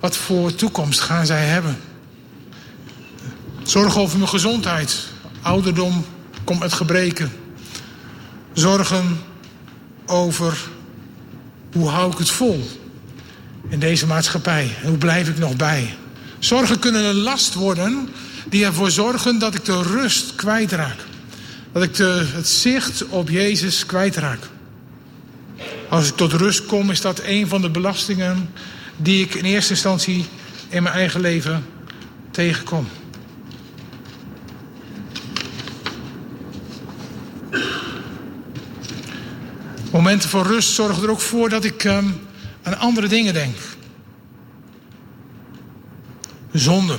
Wat 0.00 0.16
voor 0.16 0.54
toekomst 0.54 1.00
gaan 1.00 1.26
zij 1.26 1.44
hebben? 1.44 1.78
Zorgen 3.62 4.00
over 4.00 4.18
mijn 4.18 4.30
gezondheid. 4.30 5.06
Ouderdom 5.42 6.04
komt 6.44 6.60
met 6.60 6.72
gebreken. 6.72 7.32
Zorgen 8.52 9.20
over 10.06 10.68
hoe 11.76 11.88
hou 11.88 12.12
ik 12.12 12.18
het 12.18 12.30
vol 12.30 12.68
in 13.68 13.78
deze 13.78 14.06
maatschappij? 14.06 14.76
En 14.82 14.88
hoe 14.88 14.98
blijf 14.98 15.28
ik 15.28 15.38
nog 15.38 15.56
bij? 15.56 15.94
Zorgen 16.38 16.78
kunnen 16.78 17.04
een 17.04 17.16
last 17.16 17.54
worden 17.54 18.08
die 18.48 18.64
ervoor 18.64 18.90
zorgen 18.90 19.38
dat 19.38 19.54
ik 19.54 19.64
de 19.64 19.82
rust 19.82 20.34
kwijtraak. 20.34 20.96
Dat 21.72 21.82
ik 21.82 21.94
de, 21.94 22.26
het 22.32 22.48
zicht 22.48 23.06
op 23.08 23.28
Jezus 23.28 23.86
kwijtraak. 23.86 24.38
Als 25.88 26.08
ik 26.08 26.16
tot 26.16 26.32
rust 26.32 26.66
kom, 26.66 26.90
is 26.90 27.00
dat 27.00 27.20
een 27.24 27.48
van 27.48 27.60
de 27.60 27.70
belastingen 27.70 28.50
die 28.96 29.24
ik 29.24 29.34
in 29.34 29.44
eerste 29.44 29.72
instantie 29.72 30.24
in 30.68 30.82
mijn 30.82 30.94
eigen 30.94 31.20
leven 31.20 31.66
tegenkom. 32.30 32.88
Momenten 40.06 40.30
van 40.30 40.46
rust 40.46 40.72
zorgen 40.72 41.02
er 41.02 41.10
ook 41.10 41.20
voor 41.20 41.48
dat 41.48 41.64
ik 41.64 41.84
um, 41.84 42.20
aan 42.62 42.78
andere 42.78 43.08
dingen 43.08 43.34
denk. 43.34 43.56
Zonde. 46.52 46.98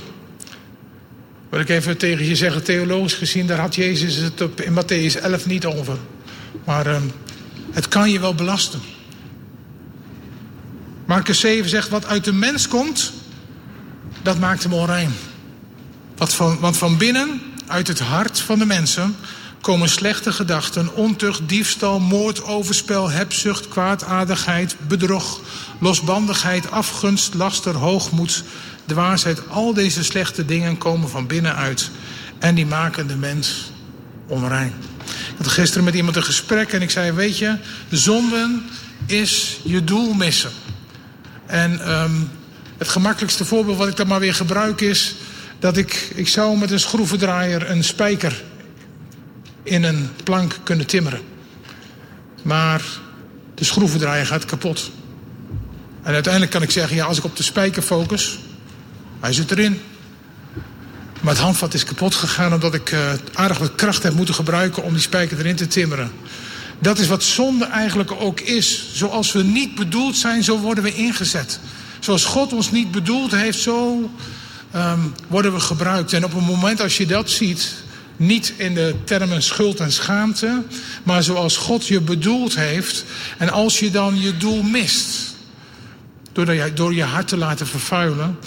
Wil 1.49 1.59
ik 1.59 1.69
even 1.69 1.97
tegen 1.97 2.25
je 2.25 2.35
zeggen, 2.35 2.63
theologisch 2.63 3.13
gezien, 3.13 3.47
daar 3.47 3.59
had 3.59 3.75
Jezus 3.75 4.15
het 4.15 4.41
op, 4.41 4.61
in 4.61 4.73
Matthäus 4.73 5.21
11 5.21 5.45
niet 5.45 5.65
over. 5.65 5.97
Maar 6.65 6.87
um, 6.87 7.11
het 7.71 7.87
kan 7.87 8.11
je 8.11 8.19
wel 8.19 8.35
belasten. 8.35 8.81
Marcus 11.05 11.39
7 11.39 11.69
zegt, 11.69 11.89
wat 11.89 12.05
uit 12.05 12.23
de 12.23 12.33
mens 12.33 12.67
komt, 12.67 13.13
dat 14.21 14.39
maakt 14.39 14.63
hem 14.63 14.73
onrein. 14.73 15.11
Wat 16.17 16.33
van, 16.33 16.59
want 16.59 16.77
van 16.77 16.97
binnen, 16.97 17.41
uit 17.67 17.87
het 17.87 17.99
hart 17.99 18.39
van 18.39 18.59
de 18.59 18.65
mensen, 18.65 19.15
komen 19.67 19.89
slechte 19.89 20.31
gedachten, 20.31 20.95
ontucht, 20.95 21.41
diefstal, 21.49 21.99
moord, 21.99 22.43
overspel, 22.43 23.09
hebzucht, 23.09 23.67
kwaadaardigheid, 23.67 24.75
bedrog, 24.87 25.41
losbandigheid, 25.79 26.71
afgunst, 26.71 27.33
laster, 27.33 27.75
hoogmoed, 27.75 28.43
dwaasheid. 28.85 29.49
Al 29.49 29.73
deze 29.73 30.03
slechte 30.03 30.45
dingen 30.45 30.77
komen 30.77 31.09
van 31.09 31.27
binnenuit 31.27 31.89
en 32.39 32.55
die 32.55 32.65
maken 32.65 33.07
de 33.07 33.15
mens 33.15 33.71
onrein. 34.27 34.73
Ik 35.05 35.37
had 35.37 35.47
gisteren 35.47 35.83
met 35.83 35.95
iemand 35.95 36.15
een 36.15 36.23
gesprek 36.23 36.73
en 36.73 36.81
ik 36.81 36.89
zei: 36.89 37.11
Weet 37.11 37.37
je, 37.37 37.55
zonden 37.89 38.69
is 39.05 39.59
je 39.63 39.83
doel 39.83 40.13
missen. 40.13 40.51
En 41.45 41.91
um, 42.01 42.29
het 42.77 42.87
gemakkelijkste 42.87 43.45
voorbeeld 43.45 43.77
wat 43.77 43.87
ik 43.87 43.95
dan 43.95 44.07
maar 44.07 44.19
weer 44.19 44.33
gebruik 44.33 44.81
is 44.81 45.15
dat 45.59 45.77
ik, 45.77 46.11
ik 46.15 46.27
zou 46.27 46.57
met 46.57 46.71
een 46.71 46.79
schroevendraaier 46.79 47.69
een 47.69 47.83
spijker 47.83 48.43
in 49.67 49.83
een 49.83 50.09
plank 50.23 50.59
kunnen 50.63 50.87
timmeren. 50.87 51.21
Maar 52.41 52.81
de 53.55 53.63
schroevendraaier 53.63 54.25
gaat 54.25 54.45
kapot. 54.45 54.91
En 56.03 56.13
uiteindelijk 56.13 56.51
kan 56.51 56.61
ik 56.61 56.71
zeggen, 56.71 56.95
ja, 56.95 57.05
als 57.05 57.17
ik 57.17 57.23
op 57.23 57.37
de 57.37 57.43
spijker 57.43 57.81
focus, 57.81 58.39
hij 59.19 59.33
zit 59.33 59.51
erin. 59.51 59.81
Maar 61.21 61.33
het 61.33 61.43
handvat 61.43 61.73
is 61.73 61.83
kapot 61.83 62.15
gegaan 62.15 62.53
omdat 62.53 62.73
ik 62.73 62.91
uh, 62.91 63.11
aardig 63.33 63.57
wat 63.57 63.75
kracht 63.75 64.03
heb 64.03 64.13
moeten 64.13 64.35
gebruiken 64.35 64.83
om 64.83 64.93
die 64.93 65.01
spijker 65.01 65.39
erin 65.39 65.55
te 65.55 65.67
timmeren. 65.67 66.11
Dat 66.79 66.99
is 66.99 67.07
wat 67.07 67.23
zonde 67.23 67.65
eigenlijk 67.65 68.11
ook 68.11 68.39
is. 68.39 68.89
Zoals 68.93 69.31
we 69.31 69.43
niet 69.43 69.75
bedoeld 69.75 70.17
zijn, 70.17 70.43
zo 70.43 70.59
worden 70.59 70.83
we 70.83 70.95
ingezet. 70.95 71.59
Zoals 71.99 72.25
God 72.25 72.53
ons 72.53 72.71
niet 72.71 72.91
bedoeld 72.91 73.31
heeft, 73.31 73.59
zo 73.59 74.09
um, 74.75 75.13
worden 75.27 75.53
we 75.53 75.59
gebruikt. 75.59 76.13
En 76.13 76.25
op 76.25 76.33
het 76.33 76.45
moment 76.45 76.81
als 76.81 76.97
je 76.97 77.05
dat 77.05 77.29
ziet, 77.29 77.73
niet 78.17 78.53
in 78.57 78.73
de 78.73 78.95
termen 79.03 79.43
schuld 79.43 79.79
en 79.79 79.91
schaamte, 79.91 80.63
maar 81.03 81.23
zoals 81.23 81.57
God 81.57 81.87
je 81.87 82.01
bedoeld 82.01 82.55
heeft. 82.55 83.05
En 83.37 83.49
als 83.49 83.79
je 83.79 83.91
dan 83.91 84.21
je 84.21 84.37
doel 84.37 84.63
mist, 84.63 85.35
door 86.31 86.53
je, 86.53 86.73
door 86.73 86.93
je 86.93 87.03
hart 87.03 87.27
te 87.27 87.37
laten 87.37 87.67
vervuilen 87.67 88.37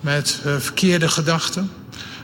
met 0.00 0.40
uh, 0.46 0.56
verkeerde 0.58 1.08
gedachten, 1.08 1.70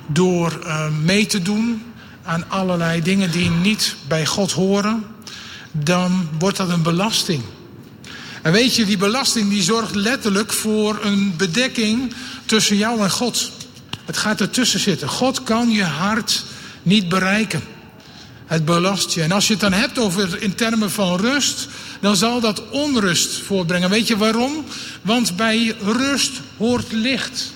door 0.06 0.58
uh, 0.62 0.88
mee 1.02 1.26
te 1.26 1.42
doen 1.42 1.82
aan 2.22 2.50
allerlei 2.50 3.02
dingen 3.02 3.30
die 3.30 3.50
niet 3.50 3.96
bij 4.08 4.26
God 4.26 4.52
horen, 4.52 5.04
dan 5.72 6.28
wordt 6.38 6.56
dat 6.56 6.68
een 6.68 6.82
belasting. 6.82 7.42
En 8.42 8.52
weet 8.52 8.74
je, 8.74 8.84
die 8.84 8.96
belasting 8.96 9.50
die 9.50 9.62
zorgt 9.62 9.94
letterlijk 9.94 10.52
voor 10.52 10.98
een 11.02 11.34
bedekking 11.36 12.14
tussen 12.44 12.76
jou 12.76 13.00
en 13.00 13.10
God. 13.10 13.50
Het 14.04 14.16
gaat 14.16 14.40
ertussen 14.40 14.80
zitten. 14.80 15.08
God 15.08 15.42
kan 15.42 15.70
je 15.70 15.84
hart 15.84 16.44
niet 16.86 17.08
bereiken. 17.08 17.62
Het 18.46 18.64
belast 18.64 19.12
je. 19.12 19.22
En 19.22 19.32
als 19.32 19.46
je 19.46 19.52
het 19.52 19.62
dan 19.62 19.72
hebt 19.72 19.98
over 19.98 20.42
in 20.42 20.54
termen 20.54 20.90
van 20.90 21.20
rust, 21.20 21.68
dan 22.00 22.16
zal 22.16 22.40
dat 22.40 22.68
onrust 22.68 23.40
voortbrengen. 23.40 23.90
Weet 23.90 24.06
je 24.06 24.16
waarom? 24.16 24.64
Want 25.02 25.36
bij 25.36 25.74
rust 25.80 26.32
hoort 26.56 26.92
licht. 26.92 27.52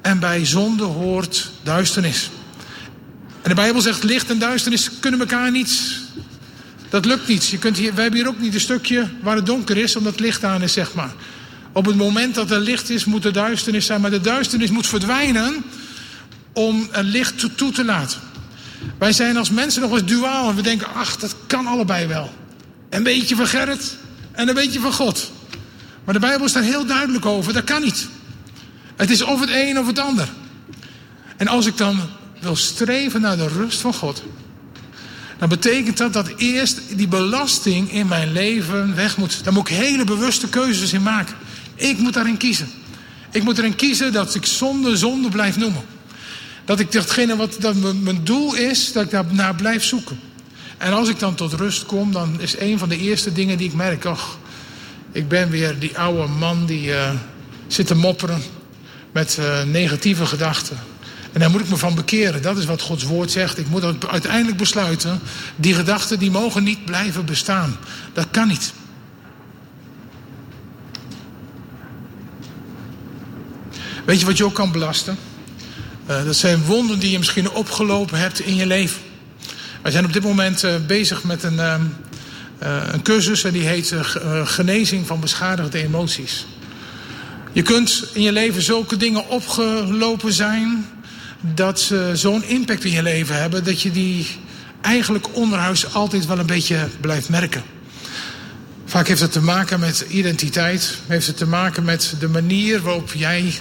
En 0.00 0.18
bij 0.18 0.46
zonde 0.46 0.84
hoort 0.84 1.50
duisternis. 1.62 2.30
En 3.42 3.48
de 3.48 3.54
Bijbel 3.54 3.80
zegt 3.80 4.02
licht 4.02 4.30
en 4.30 4.38
duisternis 4.38 4.90
kunnen 5.00 5.20
elkaar 5.20 5.50
niet. 5.50 6.00
Dat 6.88 7.04
lukt 7.04 7.28
niet. 7.28 7.46
Je 7.46 7.58
kunt 7.58 7.76
hier, 7.76 7.94
wij 7.94 8.02
hebben 8.02 8.20
hier 8.20 8.28
ook 8.28 8.40
niet 8.40 8.54
een 8.54 8.60
stukje 8.60 9.08
waar 9.20 9.36
het 9.36 9.46
donker 9.46 9.76
is, 9.76 9.96
omdat 9.96 10.20
licht 10.20 10.44
aan 10.44 10.62
is, 10.62 10.72
zeg 10.72 10.94
maar. 10.94 11.12
Op 11.72 11.86
het 11.86 11.96
moment 11.96 12.34
dat 12.34 12.50
er 12.50 12.60
licht 12.60 12.90
is, 12.90 13.04
moet 13.04 13.24
er 13.24 13.32
duisternis 13.32 13.86
zijn. 13.86 14.00
Maar 14.00 14.10
de 14.10 14.20
duisternis 14.20 14.70
moet 14.70 14.86
verdwijnen 14.86 15.64
om 16.52 16.88
een 16.90 17.04
licht 17.04 17.56
toe 17.56 17.70
te 17.70 17.84
laten. 17.84 18.20
Wij 18.98 19.12
zijn 19.12 19.36
als 19.36 19.50
mensen 19.50 19.82
nog 19.82 19.92
eens 19.92 20.04
duaal 20.04 20.48
en 20.48 20.56
we 20.56 20.62
denken, 20.62 20.94
ach, 20.94 21.16
dat 21.16 21.36
kan 21.46 21.66
allebei 21.66 22.06
wel. 22.06 22.32
Een 22.90 23.02
beetje 23.02 23.36
van 23.36 23.46
Gerrit 23.46 23.96
en 24.32 24.48
een 24.48 24.54
beetje 24.54 24.80
van 24.80 24.92
God. 24.92 25.30
Maar 26.04 26.14
de 26.14 26.20
Bijbel 26.20 26.46
is 26.46 26.52
daar 26.52 26.62
heel 26.62 26.86
duidelijk 26.86 27.26
over, 27.26 27.52
dat 27.52 27.64
kan 27.64 27.82
niet. 27.82 28.08
Het 28.96 29.10
is 29.10 29.22
of 29.22 29.40
het 29.40 29.50
een 29.52 29.78
of 29.78 29.86
het 29.86 29.98
ander. 29.98 30.28
En 31.36 31.48
als 31.48 31.66
ik 31.66 31.76
dan 31.76 32.00
wil 32.40 32.56
streven 32.56 33.20
naar 33.20 33.36
de 33.36 33.48
rust 33.48 33.80
van 33.80 33.94
God, 33.94 34.22
dan 35.38 35.48
betekent 35.48 35.96
dat 35.96 36.12
dat 36.12 36.28
eerst 36.36 36.80
die 36.96 37.08
belasting 37.08 37.92
in 37.92 38.06
mijn 38.06 38.32
leven 38.32 38.94
weg 38.94 39.16
moet. 39.16 39.44
Daar 39.44 39.52
moet 39.52 39.68
ik 39.68 39.76
hele 39.76 40.04
bewuste 40.04 40.48
keuzes 40.48 40.92
in 40.92 41.02
maken. 41.02 41.34
Ik 41.74 41.98
moet 41.98 42.12
daarin 42.12 42.36
kiezen. 42.36 42.68
Ik 43.30 43.42
moet 43.42 43.58
erin 43.58 43.76
kiezen 43.76 44.12
dat 44.12 44.34
ik 44.34 44.46
zonde 44.46 44.96
zonde 44.96 45.28
blijf 45.28 45.56
noemen. 45.56 45.82
Dat 46.64 46.80
ik 46.80 46.92
datgene 46.92 47.36
wat 47.36 47.56
dat 47.60 47.74
mijn 47.74 48.24
doel 48.24 48.54
is, 48.54 48.92
dat 48.92 49.04
ik 49.04 49.10
daarnaar 49.10 49.54
blijf 49.54 49.84
zoeken. 49.84 50.20
En 50.78 50.92
als 50.92 51.08
ik 51.08 51.18
dan 51.18 51.34
tot 51.34 51.52
rust 51.52 51.86
kom, 51.86 52.12
dan 52.12 52.40
is 52.40 52.58
een 52.58 52.78
van 52.78 52.88
de 52.88 52.98
eerste 52.98 53.32
dingen 53.32 53.58
die 53.58 53.68
ik 53.68 53.74
merk... 53.74 54.04
ach, 54.04 54.38
ik 55.12 55.28
ben 55.28 55.50
weer 55.50 55.78
die 55.78 55.98
oude 55.98 56.26
man 56.26 56.66
die 56.66 56.88
uh, 56.88 57.10
zit 57.66 57.86
te 57.86 57.94
mopperen 57.94 58.42
met 59.12 59.36
uh, 59.40 59.62
negatieve 59.62 60.26
gedachten. 60.26 60.78
En 61.32 61.40
daar 61.40 61.50
moet 61.50 61.60
ik 61.60 61.68
me 61.68 61.76
van 61.76 61.94
bekeren. 61.94 62.42
Dat 62.42 62.58
is 62.58 62.64
wat 62.64 62.80
Gods 62.80 63.04
woord 63.04 63.30
zegt. 63.30 63.58
Ik 63.58 63.68
moet 63.68 64.06
uiteindelijk 64.06 64.56
besluiten. 64.56 65.20
Die 65.56 65.74
gedachten 65.74 66.18
die 66.18 66.30
mogen 66.30 66.64
niet 66.64 66.84
blijven 66.84 67.24
bestaan. 67.24 67.76
Dat 68.12 68.26
kan 68.30 68.48
niet. 68.48 68.72
Weet 74.04 74.20
je 74.20 74.26
wat 74.26 74.36
je 74.36 74.44
ook 74.44 74.54
kan 74.54 74.72
belasten? 74.72 75.16
Uh, 76.12 76.24
dat 76.24 76.36
zijn 76.36 76.64
wonden 76.64 76.98
die 76.98 77.10
je 77.10 77.18
misschien 77.18 77.50
opgelopen 77.50 78.18
hebt 78.18 78.40
in 78.40 78.54
je 78.54 78.66
leven. 78.66 79.00
Wij 79.82 79.92
zijn 79.92 80.04
op 80.04 80.12
dit 80.12 80.22
moment 80.22 80.64
uh, 80.64 80.74
bezig 80.86 81.24
met 81.24 81.42
een, 81.42 81.54
uh, 81.54 81.74
een 82.92 83.02
cursus 83.02 83.44
en 83.44 83.52
die 83.52 83.66
heet 83.66 83.94
genezing 84.44 85.06
van 85.06 85.20
beschadigde 85.20 85.82
emoties. 85.82 86.46
Je 87.52 87.62
kunt 87.62 88.04
in 88.12 88.22
je 88.22 88.32
leven 88.32 88.62
zulke 88.62 88.96
dingen 88.96 89.28
opgelopen 89.28 90.32
zijn 90.32 90.86
dat 91.40 91.80
ze 91.80 92.10
zo'n 92.14 92.44
impact 92.44 92.84
in 92.84 92.92
je 92.92 93.02
leven 93.02 93.40
hebben 93.40 93.64
dat 93.64 93.80
je 93.80 93.90
die 93.90 94.26
eigenlijk 94.80 95.26
onderhuis 95.36 95.94
altijd 95.94 96.26
wel 96.26 96.38
een 96.38 96.46
beetje 96.46 96.88
blijft 97.00 97.28
merken. 97.28 97.62
Vaak 98.92 99.08
heeft 99.08 99.20
het 99.20 99.32
te 99.32 99.42
maken 99.42 99.80
met 99.80 100.04
identiteit, 100.08 100.98
heeft 101.06 101.26
het 101.26 101.36
te 101.36 101.46
maken 101.46 101.84
met 101.84 102.14
de 102.18 102.28
manier 102.28 102.82
waarop 102.82 103.12
jij 103.12 103.54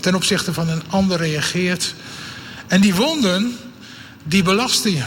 ten 0.00 0.14
opzichte 0.14 0.52
van 0.52 0.68
een 0.68 0.82
ander 0.88 1.18
reageert. 1.18 1.94
En 2.66 2.80
die 2.80 2.94
wonden, 2.94 3.56
die 4.22 4.42
belasten 4.42 4.90
je. 4.90 5.02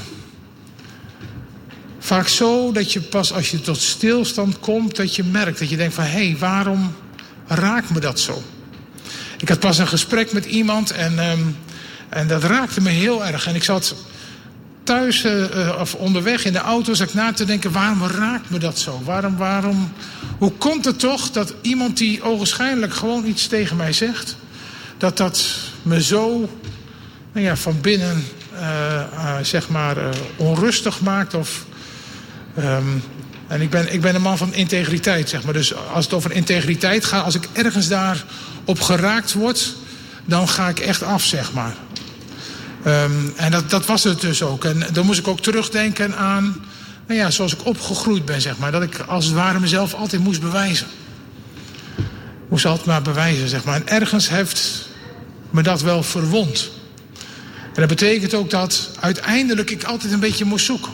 Vaak 2.00 2.28
zo 2.28 2.72
dat 2.72 2.94
je 2.94 3.02
pas 3.02 3.34
als 3.34 3.52
je 3.52 3.62
tot 3.62 3.82
stilstand 3.82 4.60
komt, 4.60 4.96
dat 4.96 5.16
je 5.16 5.24
merkt, 5.24 5.60
dat 5.60 5.70
je 5.70 5.78
denkt 5.78 5.94
van 5.94 6.04
hé, 6.04 6.28
hey, 6.28 6.36
waarom 6.40 6.96
raakt 7.48 7.90
me 7.90 8.00
dat 8.00 8.20
zo? 8.20 8.44
Ik 9.38 9.50
had 9.50 9.60
pas 9.60 9.78
een 9.78 9.88
gesprek 9.88 10.34
met 10.34 10.46
iemand 10.46 10.92
en, 10.92 11.30
um, 11.30 11.58
en 12.10 12.28
dat 12.28 12.44
raakte 12.44 12.82
me 12.82 12.90
heel 12.90 13.26
erg. 13.26 13.48
En 13.48 13.56
ik 13.56 13.64
zat 13.64 13.96
thuis 14.84 15.24
uh, 15.24 15.76
of 15.80 15.94
onderweg 15.94 16.46
in 16.46 16.54
de 16.54 16.60
auto 16.60 16.94
zat 16.94 17.08
ik 17.08 17.14
na 17.14 17.34
te 17.34 17.46
denken: 17.46 17.72
waarom 17.72 18.04
raakt 18.04 18.50
me 18.50 18.58
dat 18.58 18.80
zo? 18.80 19.02
Waarom, 19.04 19.38
waarom, 19.38 19.92
hoe 20.38 20.52
komt 20.52 20.86
het 20.86 21.00
toch 21.00 21.32
dat 21.32 21.54
iemand 21.62 21.98
die 21.98 22.24
ogenschijnlijk 22.24 22.94
gewoon 22.94 23.26
iets 23.26 23.48
tegen 23.48 23.76
mij 23.76 23.94
zegt, 23.94 24.36
dat 24.98 25.18
dat 25.18 25.46
me 25.82 26.04
zo 26.04 26.50
nou 27.32 27.46
ja, 27.46 27.56
van 27.56 27.82
binnen 27.82 28.24
uh, 28.54 29.38
zeg 29.42 29.70
maar 29.70 29.98
onrustig 30.36 31.02
maakt? 31.02 31.34
Of, 31.34 31.66
um, 32.58 33.04
en 33.48 33.62
ik 33.62 33.70
ben, 33.70 33.94
ik 33.94 34.02
ben 34.02 34.16
een 34.16 34.22
man 34.22 34.38
van 34.38 34.54
integriteit, 34.54 35.30
zeg 35.30 35.44
maar. 35.44 35.54
Dus 35.54 35.76
als 35.76 36.06
het 36.06 36.14
over 36.14 36.32
integriteit 36.32 37.06
gaat, 37.06 37.26
als 37.26 37.36
ik 37.36 37.48
ergens 37.54 37.88
daar 37.88 38.24
op 38.66 38.82
geraakt 38.82 39.34
word, 39.34 39.76
dan 40.26 40.50
ga 40.50 40.70
ik 40.70 40.80
echt 40.80 41.04
af, 41.04 41.24
zeg 41.24 41.54
maar. 41.54 41.74
Um, 42.88 43.34
en 43.36 43.52
dat, 43.52 43.70
dat 43.70 43.86
was 43.86 44.04
het 44.04 44.22
dus 44.22 44.44
ook. 44.44 44.66
En 44.66 44.88
dan 44.94 45.06
moest 45.06 45.20
ik 45.20 45.28
ook 45.28 45.40
terugdenken 45.40 46.18
aan, 46.18 46.66
nou 47.08 47.20
ja, 47.20 47.32
zoals 47.32 47.54
ik 47.54 47.66
opgegroeid 47.66 48.26
ben, 48.26 48.42
zeg 48.42 48.58
maar. 48.58 48.72
Dat 48.72 48.84
ik 48.84 49.00
als 49.00 49.26
het 49.26 49.34
ware 49.34 49.60
mezelf 49.60 49.94
altijd 49.94 50.24
moest 50.24 50.42
bewijzen. 50.42 50.88
Moest 52.50 52.66
altijd 52.66 52.86
maar 52.86 53.02
bewijzen, 53.02 53.50
zeg 53.50 53.64
maar. 53.64 53.76
En 53.76 53.88
ergens 53.88 54.30
heeft 54.30 54.88
me 55.50 55.64
dat 55.64 55.82
wel 55.82 56.04
verwond. 56.04 56.72
En 57.64 57.80
dat 57.80 57.88
betekent 57.88 58.34
ook 58.34 58.50
dat 58.50 58.90
uiteindelijk 59.00 59.70
ik 59.70 59.84
altijd 59.84 60.14
een 60.14 60.20
beetje 60.20 60.46
moest 60.46 60.66
zoeken. 60.66 60.92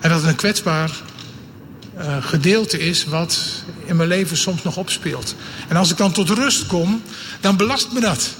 En 0.00 0.10
dat 0.10 0.20
het 0.20 0.30
een 0.30 0.36
kwetsbaar 0.36 0.90
uh, 1.98 2.24
gedeelte 2.24 2.78
is 2.78 3.04
wat 3.04 3.38
in 3.84 3.96
mijn 3.96 4.08
leven 4.08 4.36
soms 4.36 4.62
nog 4.62 4.76
opspeelt. 4.76 5.34
En 5.68 5.76
als 5.76 5.90
ik 5.90 5.96
dan 5.96 6.12
tot 6.12 6.28
rust 6.28 6.66
kom, 6.66 7.02
dan 7.40 7.56
belast 7.56 7.92
me 7.92 8.00
dat 8.00 8.34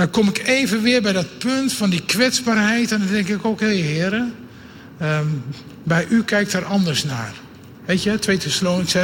dan 0.00 0.10
kom 0.10 0.28
ik 0.28 0.46
even 0.46 0.82
weer 0.82 1.02
bij 1.02 1.12
dat 1.12 1.38
punt 1.38 1.72
van 1.72 1.90
die 1.90 2.02
kwetsbaarheid. 2.02 2.92
En 2.92 2.98
dan 2.98 3.08
denk 3.08 3.28
ik 3.28 3.44
ook, 3.44 3.52
okay, 3.52 3.74
heren, 3.74 4.34
um, 5.02 5.44
bij 5.82 6.06
u 6.08 6.24
kijkt 6.24 6.52
er 6.52 6.64
anders 6.64 7.04
naar. 7.04 7.32
Weet 7.84 8.02
je, 8.02 8.18
2, 8.18 8.38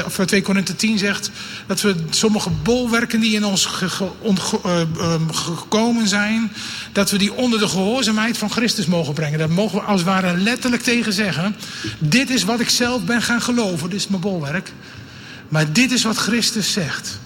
of 0.05 0.17
2 0.27 0.43
Korinthe 0.43 0.77
10 0.77 0.99
zegt 0.99 1.31
dat 1.67 1.81
we 1.81 1.95
sommige 2.11 2.51
bolwerken 2.51 3.21
die 3.21 3.35
in 3.35 3.45
ons 3.45 3.69
uh, 3.83 4.81
um, 5.13 5.33
gekomen 5.33 6.09
zijn, 6.09 6.53
dat 6.93 7.11
we 7.11 7.19
die 7.19 7.33
onder 7.33 7.59
de 7.59 7.69
gehoorzaamheid 7.69 8.39
van 8.39 8.51
Christus 8.51 8.87
mogen 8.87 9.15
brengen. 9.15 9.39
Daar 9.39 9.51
mogen 9.51 9.79
we 9.79 9.85
als 9.85 10.01
het 10.01 10.09
ware 10.09 10.37
letterlijk 10.37 10.83
tegen 10.83 11.13
zeggen. 11.13 11.57
Dit 11.99 12.31
is 12.31 12.45
wat 12.45 12.61
ik 12.61 12.69
zelf 12.69 13.05
ben 13.05 13.23
gaan 13.23 13.43
geloven, 13.43 13.91
dit 13.91 13.99
is 13.99 14.09
mijn 14.09 14.21
bolwerk. 14.21 14.73
Maar 15.49 15.73
dit 15.73 15.93
is 15.93 16.03
wat 16.03 16.17
Christus 16.17 16.73
zegt. 16.73 17.19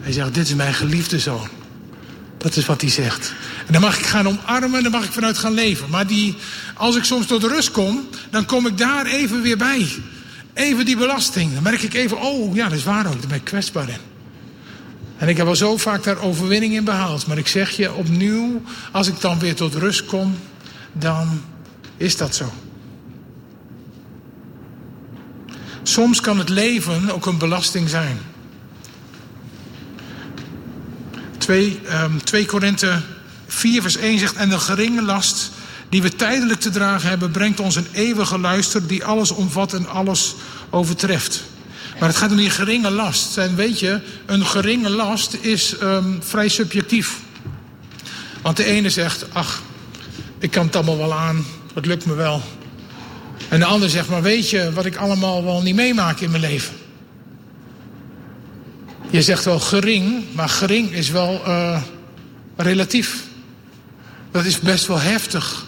Hij 0.00 0.12
zegt, 0.12 0.34
dit 0.34 0.46
is 0.46 0.54
mijn 0.54 0.74
geliefde 0.74 1.18
zoon. 1.18 1.48
Dat 2.42 2.56
is 2.56 2.66
wat 2.66 2.80
hij 2.80 2.90
zegt. 2.90 3.34
En 3.66 3.72
dan 3.72 3.82
mag 3.82 3.98
ik 3.98 4.04
gaan 4.04 4.26
omarmen 4.26 4.76
en 4.76 4.82
dan 4.82 4.92
mag 4.92 5.04
ik 5.04 5.12
vanuit 5.12 5.38
gaan 5.38 5.52
leven. 5.52 5.90
Maar 5.90 6.06
die, 6.06 6.36
als 6.74 6.96
ik 6.96 7.04
soms 7.04 7.26
tot 7.26 7.42
rust 7.42 7.70
kom, 7.70 8.08
dan 8.30 8.44
kom 8.44 8.66
ik 8.66 8.78
daar 8.78 9.06
even 9.06 9.42
weer 9.42 9.56
bij. 9.56 9.88
Even 10.54 10.84
die 10.84 10.96
belasting. 10.96 11.54
Dan 11.54 11.62
merk 11.62 11.82
ik 11.82 11.94
even, 11.94 12.20
oh 12.20 12.54
ja, 12.54 12.68
dat 12.68 12.78
is 12.78 12.84
waar 12.84 13.06
ook, 13.06 13.18
daar 13.18 13.28
ben 13.28 13.36
ik 13.36 13.44
kwetsbaar 13.44 13.88
in. 13.88 14.00
En 15.16 15.28
ik 15.28 15.36
heb 15.36 15.46
al 15.46 15.56
zo 15.56 15.76
vaak 15.76 16.02
daar 16.02 16.18
overwinning 16.18 16.74
in 16.74 16.84
behaald. 16.84 17.26
Maar 17.26 17.38
ik 17.38 17.48
zeg 17.48 17.70
je 17.70 17.92
opnieuw, 17.92 18.62
als 18.92 19.06
ik 19.06 19.20
dan 19.20 19.38
weer 19.38 19.54
tot 19.54 19.74
rust 19.74 20.04
kom, 20.04 20.38
dan 20.92 21.42
is 21.96 22.16
dat 22.16 22.34
zo. 22.34 22.52
Soms 25.82 26.20
kan 26.20 26.38
het 26.38 26.48
leven 26.48 27.10
ook 27.10 27.26
een 27.26 27.38
belasting 27.38 27.88
zijn. 27.88 28.18
2, 31.42 31.80
um, 32.02 32.24
2 32.24 32.46
Korinthe 32.46 33.02
4 33.46 33.82
vers 33.82 33.96
1 33.96 34.18
zegt... 34.18 34.34
En 34.34 34.48
de 34.48 34.58
geringe 34.58 35.02
last 35.02 35.50
die 35.88 36.02
we 36.02 36.16
tijdelijk 36.16 36.60
te 36.60 36.70
dragen 36.70 37.08
hebben... 37.08 37.30
brengt 37.30 37.60
ons 37.60 37.76
een 37.76 37.86
eeuwige 37.92 38.38
luister 38.38 38.86
die 38.86 39.04
alles 39.04 39.30
omvat 39.30 39.72
en 39.72 39.88
alles 39.88 40.34
overtreft. 40.70 41.42
Maar 41.98 42.08
het 42.08 42.18
gaat 42.18 42.30
om 42.30 42.36
die 42.36 42.50
geringe 42.50 42.90
last. 42.90 43.38
En 43.38 43.56
weet 43.56 43.78
je, 43.78 44.00
een 44.26 44.46
geringe 44.46 44.90
last 44.90 45.34
is 45.40 45.74
um, 45.82 46.18
vrij 46.22 46.48
subjectief. 46.48 47.16
Want 48.42 48.56
de 48.56 48.64
ene 48.64 48.90
zegt, 48.90 49.24
ach, 49.32 49.62
ik 50.38 50.50
kan 50.50 50.66
het 50.66 50.76
allemaal 50.76 50.98
wel 50.98 51.14
aan, 51.14 51.44
het 51.74 51.86
lukt 51.86 52.06
me 52.06 52.14
wel. 52.14 52.42
En 53.48 53.58
de 53.58 53.64
ander 53.64 53.90
zegt, 53.90 54.08
maar 54.08 54.22
weet 54.22 54.50
je 54.50 54.72
wat 54.72 54.84
ik 54.86 54.96
allemaal 54.96 55.44
wel 55.44 55.62
niet 55.62 55.74
meemaak 55.74 56.20
in 56.20 56.30
mijn 56.30 56.42
leven? 56.42 56.74
Je 59.12 59.22
zegt 59.22 59.44
wel 59.44 59.60
gering, 59.60 60.24
maar 60.34 60.48
gering 60.48 60.92
is 60.92 61.10
wel 61.10 61.42
uh, 61.46 61.82
relatief. 62.56 63.24
Dat 64.30 64.44
is 64.44 64.58
best 64.58 64.86
wel 64.86 65.00
heftig. 65.00 65.64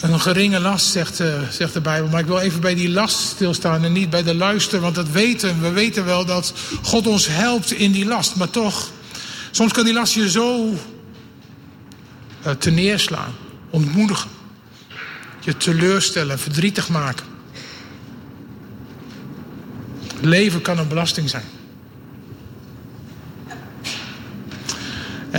Een 0.00 0.20
geringe 0.20 0.60
last, 0.60 0.86
zegt, 0.86 1.20
uh, 1.20 1.42
zegt 1.50 1.72
de 1.72 1.80
Bijbel. 1.80 2.10
Maar 2.10 2.20
ik 2.20 2.26
wil 2.26 2.38
even 2.38 2.60
bij 2.60 2.74
die 2.74 2.90
last 2.90 3.18
stilstaan 3.18 3.84
en 3.84 3.92
niet 3.92 4.10
bij 4.10 4.22
de 4.22 4.34
luister. 4.34 4.80
Want 4.80 4.94
dat 4.94 5.10
weten, 5.10 5.60
we 5.60 5.70
weten 5.70 6.04
wel 6.04 6.24
dat 6.24 6.52
God 6.82 7.06
ons 7.06 7.26
helpt 7.26 7.72
in 7.72 7.92
die 7.92 8.06
last. 8.06 8.36
Maar 8.36 8.50
toch, 8.50 8.90
soms 9.50 9.72
kan 9.72 9.84
die 9.84 9.94
last 9.94 10.14
je 10.14 10.30
zo 10.30 10.68
uh, 12.46 12.52
te 12.52 12.70
neerslaan, 12.70 13.34
ontmoedigen. 13.70 14.30
Je 15.40 15.56
teleurstellen, 15.56 16.38
verdrietig 16.38 16.88
maken. 16.88 17.26
Leven 20.20 20.62
kan 20.62 20.78
een 20.78 20.88
belasting 20.88 21.30
zijn. 21.30 21.58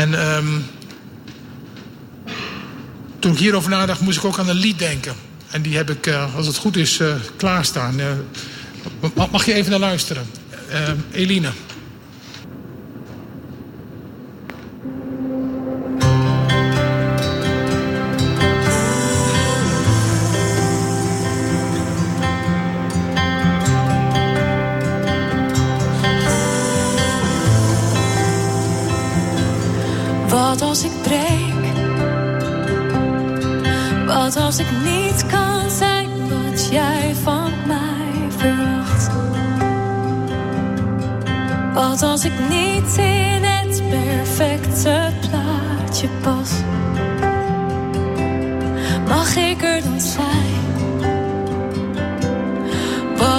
En 0.01 0.35
um, 0.35 0.65
toen 3.19 3.31
ik 3.31 3.37
hierover 3.37 3.69
nadacht, 3.69 4.01
moest 4.01 4.17
ik 4.17 4.25
ook 4.25 4.39
aan 4.39 4.49
een 4.49 4.55
lied 4.55 4.79
denken. 4.79 5.15
En 5.51 5.61
die 5.61 5.75
heb 5.75 5.89
ik, 5.89 6.07
uh, 6.07 6.35
als 6.35 6.47
het 6.47 6.57
goed 6.57 6.77
is, 6.77 6.99
uh, 6.99 7.13
klaarstaan. 7.35 7.99
Uh, 7.99 8.07
mag 9.31 9.45
je 9.45 9.53
even 9.53 9.71
naar 9.71 9.79
luisteren? 9.79 10.25
Eline. 11.11 11.49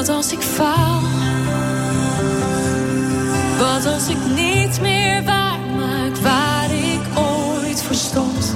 Wat 0.03 0.17
als 0.17 0.33
ik 0.33 0.41
faal? 0.41 1.01
Wat 3.59 3.87
als 3.93 4.09
ik 4.09 4.17
niet 4.35 4.81
meer 4.81 5.25
waar 5.25 5.59
maak 5.77 6.17
waar? 6.17 6.63
stond. 7.95 8.55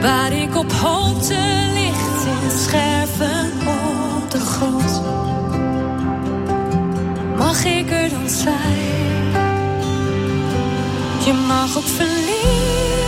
Waar 0.00 0.32
ik 0.32 0.56
op 0.56 0.72
hoopte 0.72 1.38
licht 1.74 2.26
in 2.26 2.58
scherven 2.58 3.52
op 3.66 4.30
de 4.30 4.40
grond. 4.40 5.02
Mag 7.36 7.64
ik 7.64 7.90
er 7.90 8.10
dan 8.10 8.28
zijn? 8.28 9.32
Je 11.24 11.32
mag 11.46 11.76
ook 11.76 11.86
verliezen. 11.86 13.05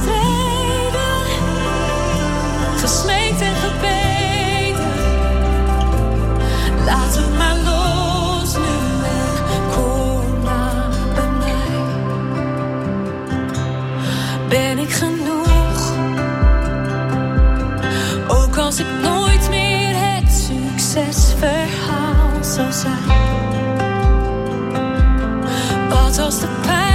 Gestreden, 0.00 1.26
gesmeekt 2.76 3.40
en 3.40 3.54
gebeden. 3.54 4.88
Laat 6.84 7.16
het 7.16 7.38
maar 7.38 7.56
los 7.56 8.56
nu 8.56 8.62
en 9.54 9.62
kom 9.74 10.42
maar 10.42 10.88
bij 11.14 11.28
mij. 11.38 11.84
Ben 14.48 14.78
ik 14.78 14.90
genoeg? 14.90 15.92
Ook 18.28 18.56
als 18.56 18.78
ik 18.78 18.86
nooit 19.02 19.48
meer 19.50 19.94
het 19.94 20.32
succesverhaal 20.32 22.44
zou 22.44 22.72
zijn. 22.72 23.18
Wat 25.88 26.18
als 26.18 26.40
de 26.40 26.48
pijn 26.66 26.89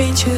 vind 0.00 0.20
je. 0.20 0.30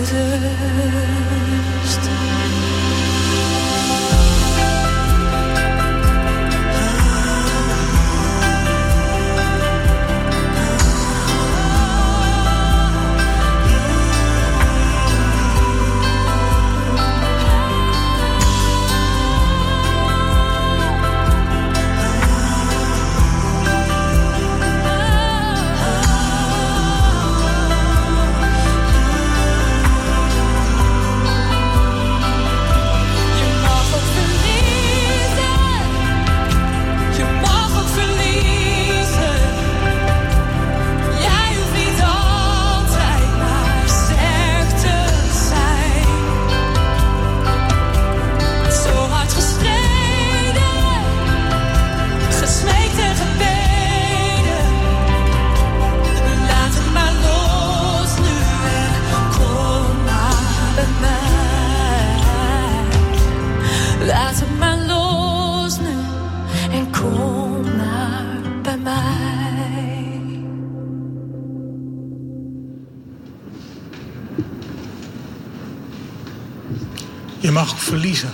Je 77.43 77.51
mag 77.51 77.71
ook 77.71 77.79
verliezen. 77.79 78.33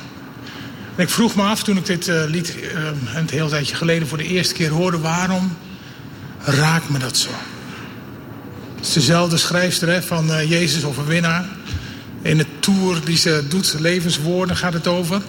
En 0.96 1.02
ik 1.02 1.10
vroeg 1.10 1.34
me 1.34 1.42
af 1.42 1.62
toen 1.62 1.76
ik 1.76 1.86
dit 1.86 2.08
eh, 2.08 2.22
lied 2.26 2.56
eh, 2.60 2.84
een 3.14 3.28
heel 3.30 3.48
tijdje 3.48 3.74
geleden 3.74 4.08
voor 4.08 4.18
de 4.18 4.24
eerste 4.24 4.54
keer 4.54 4.70
hoorde, 4.70 4.98
waarom 4.98 5.56
raakt 6.44 6.88
me 6.88 6.98
dat 6.98 7.16
zo? 7.16 7.30
Het 8.78 8.86
is 8.86 8.92
dezelfde 8.92 9.36
schrijfster 9.36 9.88
hè, 9.88 10.02
van 10.02 10.32
eh, 10.32 10.50
Jezus 10.50 10.84
overwinnaar. 10.84 11.44
In 12.22 12.38
de 12.38 12.46
tour 12.60 13.04
die 13.04 13.16
ze 13.16 13.44
doet, 13.48 13.74
levenswoorden 13.78 14.56
gaat 14.56 14.72
het 14.72 14.86
over. 14.86 15.22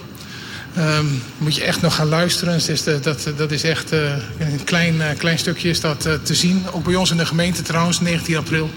Ehm, 0.74 1.04
moet 1.38 1.54
je 1.54 1.64
echt 1.64 1.80
nog 1.80 1.94
gaan 1.94 2.08
luisteren. 2.08 2.60
Dat, 3.02 3.32
dat 3.36 3.50
is 3.50 3.62
echt 3.62 3.92
eh, 3.92 4.12
een 4.38 4.64
klein, 4.64 5.02
klein 5.16 5.38
stukje 5.38 5.68
is 5.68 5.80
dat 5.80 6.08
te 6.22 6.34
zien. 6.34 6.64
Ook 6.72 6.84
bij 6.84 6.94
ons 6.94 7.10
in 7.10 7.16
de 7.16 7.26
gemeente 7.26 7.62
trouwens, 7.62 8.00
19 8.00 8.36
april. 8.36 8.70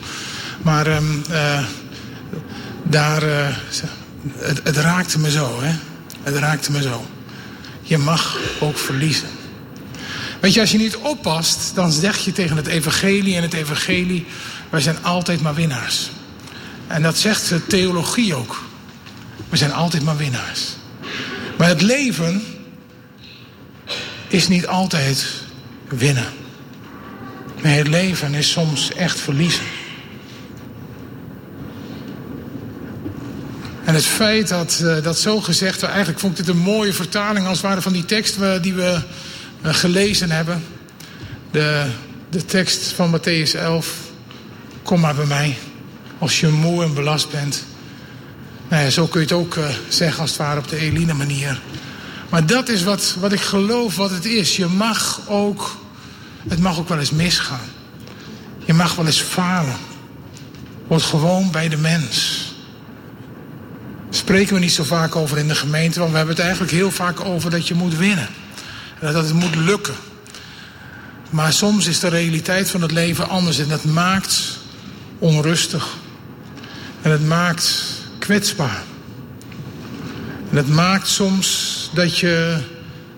Maar 0.61 0.87
ehm, 0.87 1.03
eh, 1.29 1.63
daar, 2.83 3.23
het, 4.37 4.77
raakte 4.77 5.19
me 5.19 5.31
zo, 5.31 5.61
hè. 5.61 5.75
Het 6.23 6.35
raakte 6.35 6.71
me 6.71 6.81
zo. 6.81 7.05
Je 7.81 7.97
mag 7.97 8.37
ook 8.59 8.77
verliezen. 8.77 9.27
Weet 10.39 10.53
je, 10.53 10.59
als 10.59 10.71
je 10.71 10.77
niet 10.77 10.97
oppast, 10.97 11.71
dan 11.75 11.91
zeg 11.91 12.17
je 12.17 12.31
tegen 12.31 12.55
het 12.55 12.67
evangelie 12.67 13.35
en 13.35 13.41
het 13.41 13.53
evangelie... 13.53 14.25
wij 14.69 14.81
zijn 14.81 15.03
altijd 15.03 15.41
maar 15.41 15.53
winnaars. 15.53 16.09
En 16.87 17.01
dat 17.01 17.17
zegt 17.17 17.49
de 17.49 17.65
theologie 17.65 18.35
ook. 18.35 18.63
We 19.49 19.57
zijn 19.57 19.73
altijd 19.73 20.03
maar 20.03 20.17
winnaars. 20.17 20.61
Maar 21.57 21.67
het 21.67 21.81
leven 21.81 22.43
is 24.27 24.47
niet 24.47 24.67
altijd 24.67 25.25
winnen. 25.87 26.27
Nee, 27.61 27.77
het 27.77 27.87
leven 27.87 28.33
is 28.33 28.51
soms 28.51 28.93
echt 28.93 29.19
verliezen. 29.19 29.65
En 33.93 33.99
het 33.99 34.07
feit 34.07 34.47
dat 34.47 34.81
eh, 34.83 35.03
dat 35.03 35.19
zo 35.19 35.41
gezegd 35.41 35.73
wordt, 35.73 35.89
eigenlijk 35.93 36.19
vond 36.19 36.39
ik 36.39 36.45
dit 36.45 36.55
een 36.55 36.61
mooie 36.61 36.93
vertaling 36.93 37.47
als 37.47 37.57
het 37.57 37.67
ware 37.67 37.81
van 37.81 37.93
die 37.93 38.05
tekst 38.05 38.37
we- 38.37 38.59
die 38.61 38.73
we 38.73 39.01
eh, 39.61 39.73
gelezen 39.73 40.31
hebben. 40.31 40.63
De, 41.51 41.85
de 42.29 42.45
tekst 42.45 42.91
van 42.91 43.19
Matthäus 43.19 43.55
11. 43.55 43.93
Kom 44.83 44.99
maar 44.99 45.15
bij 45.15 45.25
mij 45.25 45.57
als 46.17 46.39
je 46.39 46.47
moe 46.47 46.83
en 46.83 46.93
belast 46.93 47.31
bent. 47.31 47.63
Nou 48.69 48.89
zo 48.89 49.07
kun 49.07 49.19
je 49.19 49.25
het 49.25 49.35
ook 49.35 49.55
eh, 49.55 49.65
zeggen 49.87 50.21
als 50.21 50.29
het 50.29 50.39
ware 50.39 50.59
op 50.59 50.67
de 50.67 50.77
Eline 50.77 51.13
manier. 51.13 51.61
Maar 52.29 52.45
dat 52.45 52.69
is 52.69 52.83
wat, 52.83 53.15
wat 53.19 53.31
ik 53.31 53.41
geloof 53.41 53.95
wat 53.95 54.09
het 54.09 54.25
is. 54.25 54.55
Je 54.55 54.65
mag 54.65 55.21
ook, 55.27 55.77
het 56.47 56.59
mag 56.59 56.79
ook 56.79 56.89
wel 56.89 56.99
eens 56.99 57.11
misgaan. 57.11 57.69
Je 58.65 58.73
mag 58.73 58.95
wel 58.95 59.05
eens 59.05 59.21
falen. 59.21 59.77
Wordt 60.87 61.03
gewoon 61.03 61.51
bij 61.51 61.69
de 61.69 61.77
mens. 61.77 62.42
Spreken 64.15 64.53
we 64.53 64.59
niet 64.59 64.71
zo 64.71 64.83
vaak 64.83 65.15
over 65.15 65.37
in 65.37 65.47
de 65.47 65.55
gemeente, 65.55 65.99
want 65.99 66.11
we 66.11 66.17
hebben 66.17 66.35
het 66.35 66.43
eigenlijk 66.43 66.73
heel 66.73 66.91
vaak 66.91 67.25
over 67.25 67.51
dat 67.51 67.67
je 67.67 67.73
moet 67.73 67.97
winnen. 67.97 68.27
En 68.99 69.13
dat 69.13 69.23
het 69.23 69.33
moet 69.33 69.55
lukken. 69.55 69.95
Maar 71.29 71.53
soms 71.53 71.87
is 71.87 71.99
de 71.99 72.07
realiteit 72.07 72.69
van 72.69 72.81
het 72.81 72.91
leven 72.91 73.29
anders 73.29 73.59
en 73.59 73.67
dat 73.67 73.83
maakt 73.83 74.59
onrustig. 75.19 75.87
En 77.01 77.11
het 77.11 77.27
maakt 77.27 77.83
kwetsbaar. 78.19 78.83
En 80.49 80.57
het 80.57 80.69
maakt 80.69 81.07
soms 81.07 81.89
dat 81.93 82.17
je 82.17 82.57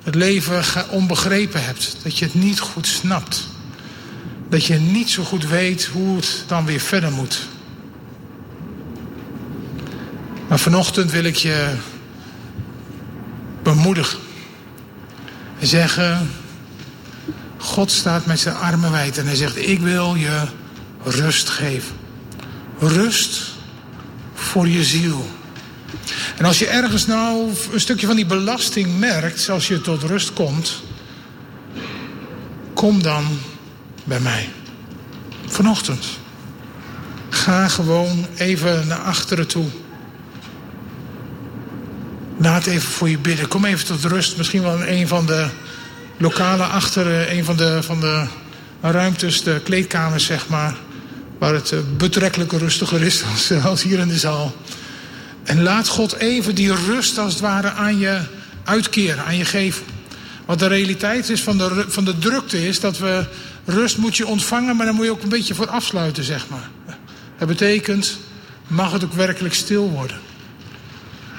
het 0.04 0.16
leven 0.16 0.64
onbegrepen 0.90 1.64
hebt. 1.64 1.96
Dat 2.04 2.18
je 2.18 2.26
het 2.26 2.34
niet 2.34 2.60
goed 2.60 2.88
snapt. 2.88 3.48
dat 4.50 4.66
je 4.66 4.76
niet 4.76 5.10
zo 5.10 5.24
goed 5.24 5.48
weet 5.48 5.86
hoe 5.86 6.16
het 6.16 6.44
dan 6.48 6.66
weer 6.66 6.80
verder 6.80 7.12
moet. 7.12 7.48
Maar 10.48 10.60
vanochtend 10.60 11.12
wil 11.12 11.24
ik 11.24 11.36
je 11.36 11.76
bemoedigen. 13.64 14.20
En 15.60 15.68
zeggen, 15.68 16.30
God 17.58 17.92
staat 17.92 18.26
met 18.26 18.40
zijn 18.40 18.56
armen 18.56 18.92
wijd 18.92 19.18
en 19.18 19.26
hij 19.26 19.36
zegt, 19.36 19.58
ik 19.58 19.80
wil 19.80 20.16
je 20.16 20.42
rust 21.04 21.50
geven. 21.50 21.96
Rust 22.80 23.52
voor 24.34 24.68
je 24.68 24.84
ziel. 24.84 25.30
En 26.38 26.46
als 26.46 26.60
je 26.60 26.68
ergens 26.68 27.06
nou 27.06 27.54
een 27.72 27.80
stukje 27.80 28.08
van 28.08 28.16
die 28.16 28.26
belasting 28.26 29.00
merkt, 29.00 29.50
als 29.50 29.68
je 29.68 29.82
tot 29.82 30.04
rust 30.04 30.34
komt, 30.34 30.84
kom 32.74 33.04
dan 33.04 33.40
bij 34.04 34.20
mij. 34.20 34.50
Vanochtend. 35.46 36.06
Ga 37.30 37.68
gewoon 37.68 38.26
even 38.36 38.88
naar 38.88 39.00
achteren 39.00 39.48
toe. 39.48 39.66
Laat 42.46 42.66
even 42.66 42.90
voor 42.90 43.10
je 43.10 43.18
bidden. 43.18 43.48
Kom 43.48 43.66
even 43.66 43.86
tot 43.86 44.04
rust. 44.04 44.38
Misschien 44.38 44.62
wel 44.62 44.82
in 44.82 44.98
een 44.98 45.08
van 45.08 45.26
de 45.26 45.48
lokale 46.18 46.64
achteren, 46.64 47.38
een 47.38 47.46
van 47.46 47.58
de, 47.58 47.84
van 47.84 48.00
de 48.00 48.26
ruimtes, 48.82 49.44
de 49.44 49.62
kleedkamers 49.64 50.26
zeg 50.26 50.48
maar. 50.48 50.76
Waar 51.40 51.54
het 51.54 51.72
eh, 51.72 51.80
betrekkelijk 51.98 52.52
rustiger 52.52 53.02
is 53.02 53.24
eh, 53.50 53.66
als 53.66 53.84
hier 53.84 54.00
in 54.00 54.08
de 54.08 54.18
zaal. 54.18 54.56
En 55.44 55.64
laat 55.64 55.88
God 55.88 56.14
even 56.14 56.56
die 56.56 56.76
rust 56.76 57.18
als 57.18 57.34
het 57.34 57.42
ware 57.42 57.72
aan 57.72 58.00
je 58.00 58.22
uitkeren, 58.64 59.26
aan 59.26 59.38
je 59.38 59.46
geven. 59.46 59.86
Want 60.46 60.60
de 60.60 60.68
realiteit 60.68 61.30
is 61.30 61.42
van 61.44 61.58
de, 61.58 61.86
van 61.88 62.06
de 62.06 62.18
drukte 62.18 62.68
is 62.68 62.80
dat 62.80 62.98
we 62.98 63.26
rust 63.66 63.98
moet 63.98 64.18
je 64.18 64.28
ontvangen, 64.28 64.76
maar 64.76 64.86
dan 64.86 64.96
moet 64.96 65.06
je 65.06 65.12
ook 65.12 65.24
een 65.24 65.30
beetje 65.30 65.56
voor 65.56 65.70
afsluiten, 65.70 66.24
zeg 66.24 66.48
maar. 66.50 66.70
Dat 67.38 67.48
betekent, 67.48 68.18
mag 68.68 68.92
het 68.92 69.04
ook 69.04 69.14
werkelijk 69.14 69.54
stil 69.54 69.90
worden. 69.90 70.34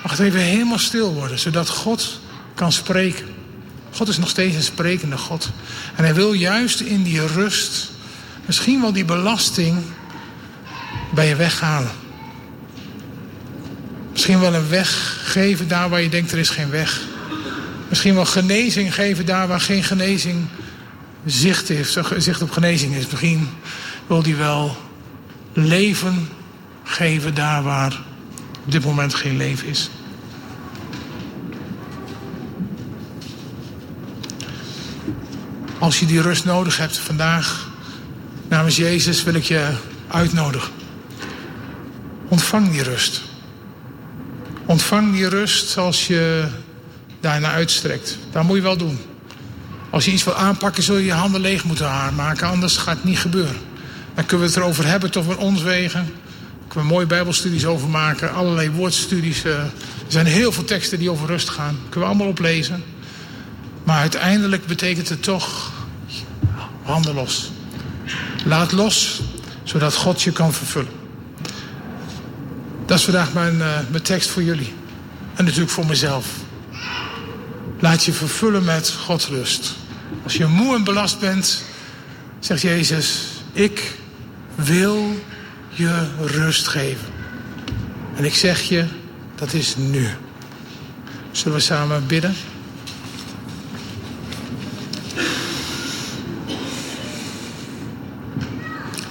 Mag 0.06 0.16
het 0.16 0.26
even 0.26 0.40
helemaal 0.40 0.78
stil 0.78 1.12
worden, 1.14 1.38
zodat 1.38 1.68
God 1.68 2.20
kan 2.54 2.72
spreken. 2.72 3.26
God 3.90 4.08
is 4.08 4.18
nog 4.18 4.28
steeds 4.28 4.56
een 4.56 4.62
sprekende 4.62 5.16
God. 5.16 5.50
En 5.96 6.04
hij 6.04 6.14
wil 6.14 6.32
juist 6.32 6.80
in 6.80 7.02
die 7.02 7.26
rust, 7.26 7.90
misschien 8.44 8.80
wel 8.80 8.92
die 8.92 9.04
belasting, 9.04 9.78
bij 11.14 11.28
je 11.28 11.36
weghalen. 11.36 11.90
Misschien 14.12 14.40
wel 14.40 14.54
een 14.54 14.68
weg 14.68 15.18
geven 15.24 15.68
daar 15.68 15.88
waar 15.88 16.02
je 16.02 16.08
denkt 16.08 16.32
er 16.32 16.38
is 16.38 16.50
geen 16.50 16.70
weg. 16.70 17.00
Misschien 17.88 18.14
wel 18.14 18.26
genezing 18.26 18.94
geven 18.94 19.26
daar 19.26 19.48
waar 19.48 19.60
geen 19.60 19.84
genezing 19.84 20.46
zicht, 21.24 21.68
heeft, 21.68 21.98
zicht 22.16 22.42
op 22.42 22.50
genezing 22.50 22.94
is. 22.94 23.06
Misschien 23.06 23.48
wil 24.06 24.22
hij 24.22 24.36
wel 24.36 24.76
leven 25.52 26.28
geven 26.84 27.34
daar 27.34 27.62
waar 27.62 28.05
op 28.66 28.72
dit 28.72 28.84
moment 28.84 29.14
geen 29.14 29.36
leven 29.36 29.68
is. 29.68 29.90
Als 35.78 36.00
je 36.00 36.06
die 36.06 36.20
rust 36.20 36.44
nodig 36.44 36.76
hebt 36.76 36.98
vandaag, 36.98 37.68
namens 38.48 38.76
Jezus 38.76 39.24
wil 39.24 39.34
ik 39.34 39.44
je 39.44 39.70
uitnodigen. 40.08 40.72
Ontvang 42.28 42.70
die 42.70 42.82
rust. 42.82 43.22
Ontvang 44.64 45.12
die 45.12 45.28
rust 45.28 45.78
als 45.78 46.06
je 46.06 46.48
daarna 47.20 47.50
uitstrekt. 47.50 48.18
Dat 48.32 48.44
moet 48.44 48.56
je 48.56 48.62
wel 48.62 48.76
doen. 48.76 48.98
Als 49.90 50.04
je 50.04 50.12
iets 50.12 50.24
wil 50.24 50.34
aanpakken, 50.34 50.82
zul 50.82 50.96
je 50.96 51.04
je 51.04 51.12
handen 51.12 51.40
leeg 51.40 51.64
moeten 51.64 52.14
maken, 52.14 52.48
anders 52.48 52.76
gaat 52.76 52.96
het 52.96 53.04
niet 53.04 53.18
gebeuren. 53.18 53.56
Dan 54.14 54.26
kunnen 54.26 54.46
we 54.46 54.52
het 54.52 54.62
erover 54.62 54.86
hebben 54.86 55.10
tot 55.10 55.26
we 55.26 55.36
ons 55.36 55.62
wegen. 55.62 56.12
Kunnen 56.68 56.88
we 56.88 56.94
mooie 56.94 57.06
bijbelstudies 57.06 57.66
over 57.66 57.88
maken, 57.88 58.32
allerlei 58.32 58.70
woordstudies. 58.70 59.44
Eh. 59.44 59.52
er 59.52 59.72
zijn 60.06 60.26
heel 60.26 60.52
veel 60.52 60.64
teksten 60.64 60.98
die 60.98 61.10
over 61.10 61.26
rust 61.26 61.48
gaan. 61.48 61.78
Kunnen 61.82 62.00
we 62.00 62.14
allemaal 62.14 62.26
oplezen. 62.26 62.84
Maar 63.84 64.00
uiteindelijk 64.00 64.66
betekent 64.66 65.08
het 65.08 65.22
toch 65.22 65.72
handen 66.82 67.14
los. 67.14 67.50
Laat 68.44 68.72
los, 68.72 69.22
zodat 69.62 69.94
God 69.94 70.22
je 70.22 70.32
kan 70.32 70.52
vervullen. 70.52 70.92
Dat 72.86 72.98
is 72.98 73.04
vandaag 73.04 73.32
mijn, 73.32 73.54
uh, 73.54 73.78
mijn 73.90 74.02
tekst 74.02 74.28
voor 74.28 74.42
jullie. 74.42 74.74
En 75.34 75.44
natuurlijk 75.44 75.70
voor 75.70 75.86
mezelf. 75.86 76.26
Laat 77.80 78.04
je 78.04 78.12
vervullen 78.12 78.64
met 78.64 78.90
Gods 78.90 79.26
rust. 79.26 79.74
Als 80.24 80.36
je 80.36 80.46
moe 80.46 80.74
en 80.74 80.84
belast 80.84 81.20
bent, 81.20 81.62
zegt 82.38 82.62
Jezus: 82.62 83.22
Ik 83.52 83.92
wil 84.54 85.18
je 85.76 86.06
rust 86.20 86.68
geven. 86.68 87.06
En 88.16 88.24
ik 88.24 88.34
zeg 88.34 88.60
je, 88.60 88.84
dat 89.34 89.52
is 89.52 89.76
nu. 89.76 90.08
Zullen 91.30 91.56
we 91.56 91.62
samen 91.62 92.06
bidden? 92.06 92.34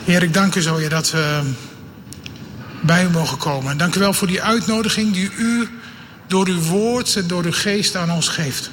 Heer, 0.04 0.24
ik 0.24 0.34
dank 0.34 0.56
u 0.56 0.62
zo, 0.62 0.80
je 0.80 0.90
dat 0.90 1.12
we 1.12 1.42
bij 2.82 3.06
u 3.06 3.10
mogen 3.10 3.38
komen. 3.38 3.72
En 3.72 3.78
dank 3.78 3.96
u 3.96 4.00
wel 4.00 4.14
voor 4.14 4.28
die 4.28 4.42
uitnodiging 4.42 5.14
die 5.14 5.32
u 5.38 5.70
door 6.28 6.48
uw 6.48 6.62
woord 6.62 7.16
en 7.16 7.28
door 7.28 7.44
uw 7.44 7.52
geest 7.52 7.96
aan 7.96 8.12
ons 8.12 8.28
geeft. 8.28 8.70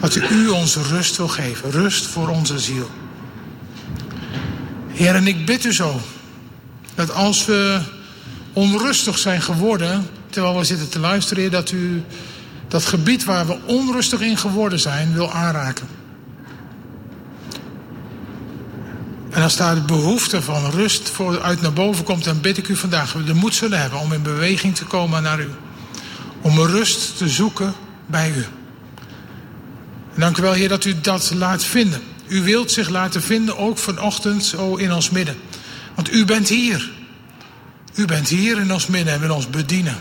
Dat 0.00 0.16
u 0.16 0.48
ons 0.48 0.76
rust 0.76 1.16
wil 1.16 1.28
geven, 1.28 1.70
rust 1.70 2.06
voor 2.06 2.28
onze 2.28 2.58
ziel. 2.58 2.90
Heer, 4.98 5.14
en 5.14 5.26
ik 5.26 5.46
bid 5.46 5.64
u 5.64 5.72
zo 5.72 6.00
dat 6.94 7.12
als 7.12 7.46
we 7.46 7.80
onrustig 8.52 9.18
zijn 9.18 9.42
geworden, 9.42 10.06
terwijl 10.30 10.58
we 10.58 10.64
zitten 10.64 10.88
te 10.88 10.98
luisteren, 10.98 11.50
dat 11.50 11.70
u 11.70 12.02
dat 12.68 12.84
gebied 12.84 13.24
waar 13.24 13.46
we 13.46 13.58
onrustig 13.64 14.20
in 14.20 14.36
geworden 14.36 14.80
zijn, 14.80 15.12
wil 15.12 15.32
aanraken. 15.32 15.86
En 19.30 19.42
als 19.42 19.56
daar 19.56 19.74
de 19.74 19.80
behoefte 19.80 20.42
van 20.42 20.70
rust 20.70 21.08
voor 21.08 21.40
uit 21.40 21.60
naar 21.60 21.72
boven 21.72 22.04
komt, 22.04 22.24
dan 22.24 22.40
bid 22.40 22.58
ik 22.58 22.68
u 22.68 22.76
vandaag 22.76 23.12
dat 23.12 23.22
we 23.22 23.26
de 23.26 23.34
moed 23.34 23.54
zullen 23.54 23.80
hebben 23.80 23.98
om 23.98 24.12
in 24.12 24.22
beweging 24.22 24.76
te 24.76 24.84
komen 24.84 25.22
naar 25.22 25.40
u. 25.40 25.48
Om 26.40 26.60
rust 26.60 27.16
te 27.16 27.28
zoeken 27.28 27.74
bij 28.06 28.32
u. 28.36 28.44
Dank 30.14 30.38
u 30.38 30.42
wel, 30.42 30.52
Heer, 30.52 30.68
dat 30.68 30.84
u 30.84 31.00
dat 31.00 31.32
laat 31.34 31.64
vinden. 31.64 32.02
U 32.28 32.42
wilt 32.42 32.70
zich 32.70 32.88
laten 32.88 33.22
vinden, 33.22 33.58
ook 33.58 33.78
vanochtend 33.78 34.44
zo 34.44 34.74
in 34.74 34.92
ons 34.92 35.10
midden. 35.10 35.36
Want 35.94 36.12
u 36.12 36.24
bent 36.24 36.48
hier. 36.48 36.90
U 37.94 38.04
bent 38.04 38.28
hier 38.28 38.58
in 38.58 38.72
ons 38.72 38.86
midden 38.86 39.14
en 39.14 39.20
wil 39.20 39.34
ons 39.34 39.50
bedienen. 39.50 39.98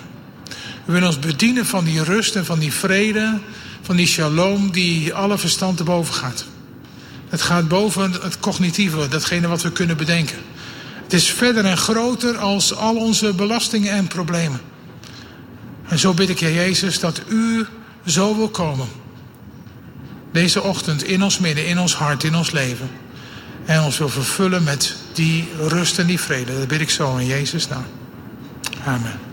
U 0.85 0.91
wil 0.91 1.05
ons 1.05 1.19
bedienen 1.19 1.65
van 1.65 1.83
die 1.83 2.03
rust 2.03 2.35
en 2.35 2.45
van 2.45 2.59
die 2.59 2.73
vrede, 2.73 3.39
van 3.81 3.95
die 3.95 4.07
shalom 4.07 4.71
die 4.71 5.13
alle 5.13 5.37
verstand 5.37 5.77
te 5.77 5.83
boven 5.83 6.13
gaat. 6.13 6.45
Het 7.29 7.41
gaat 7.41 7.67
boven 7.67 8.11
het 8.11 8.39
cognitieve, 8.39 9.07
datgene 9.07 9.47
wat 9.47 9.61
we 9.61 9.71
kunnen 9.71 9.97
bedenken. 9.97 10.37
Het 11.03 11.13
is 11.13 11.31
verder 11.31 11.65
en 11.65 11.77
groter 11.77 12.37
als 12.37 12.75
al 12.75 12.95
onze 12.95 13.33
belastingen 13.33 13.91
en 13.91 14.07
problemen. 14.07 14.59
En 15.87 15.99
zo 15.99 16.13
bid 16.13 16.29
ik 16.29 16.39
je, 16.39 16.53
Jezus, 16.53 16.99
dat 16.99 17.21
u 17.27 17.65
zo 18.05 18.35
wil 18.35 18.49
komen. 18.49 18.87
Deze 20.37 20.61
ochtend 20.61 21.03
in 21.03 21.23
ons 21.23 21.39
midden, 21.39 21.67
in 21.67 21.79
ons 21.79 21.95
hart, 21.95 22.23
in 22.23 22.35
ons 22.35 22.51
leven. 22.51 22.89
En 23.65 23.81
ons 23.81 23.97
wil 23.97 24.09
vervullen 24.09 24.63
met 24.63 24.95
die 25.13 25.47
rust 25.57 25.99
en 25.99 26.05
die 26.05 26.19
vrede. 26.19 26.57
Dat 26.57 26.67
bid 26.67 26.81
ik 26.81 26.89
zo 26.89 27.15
in 27.15 27.25
Jezus' 27.25 27.67
naam. 27.67 27.85
Amen. 28.85 29.26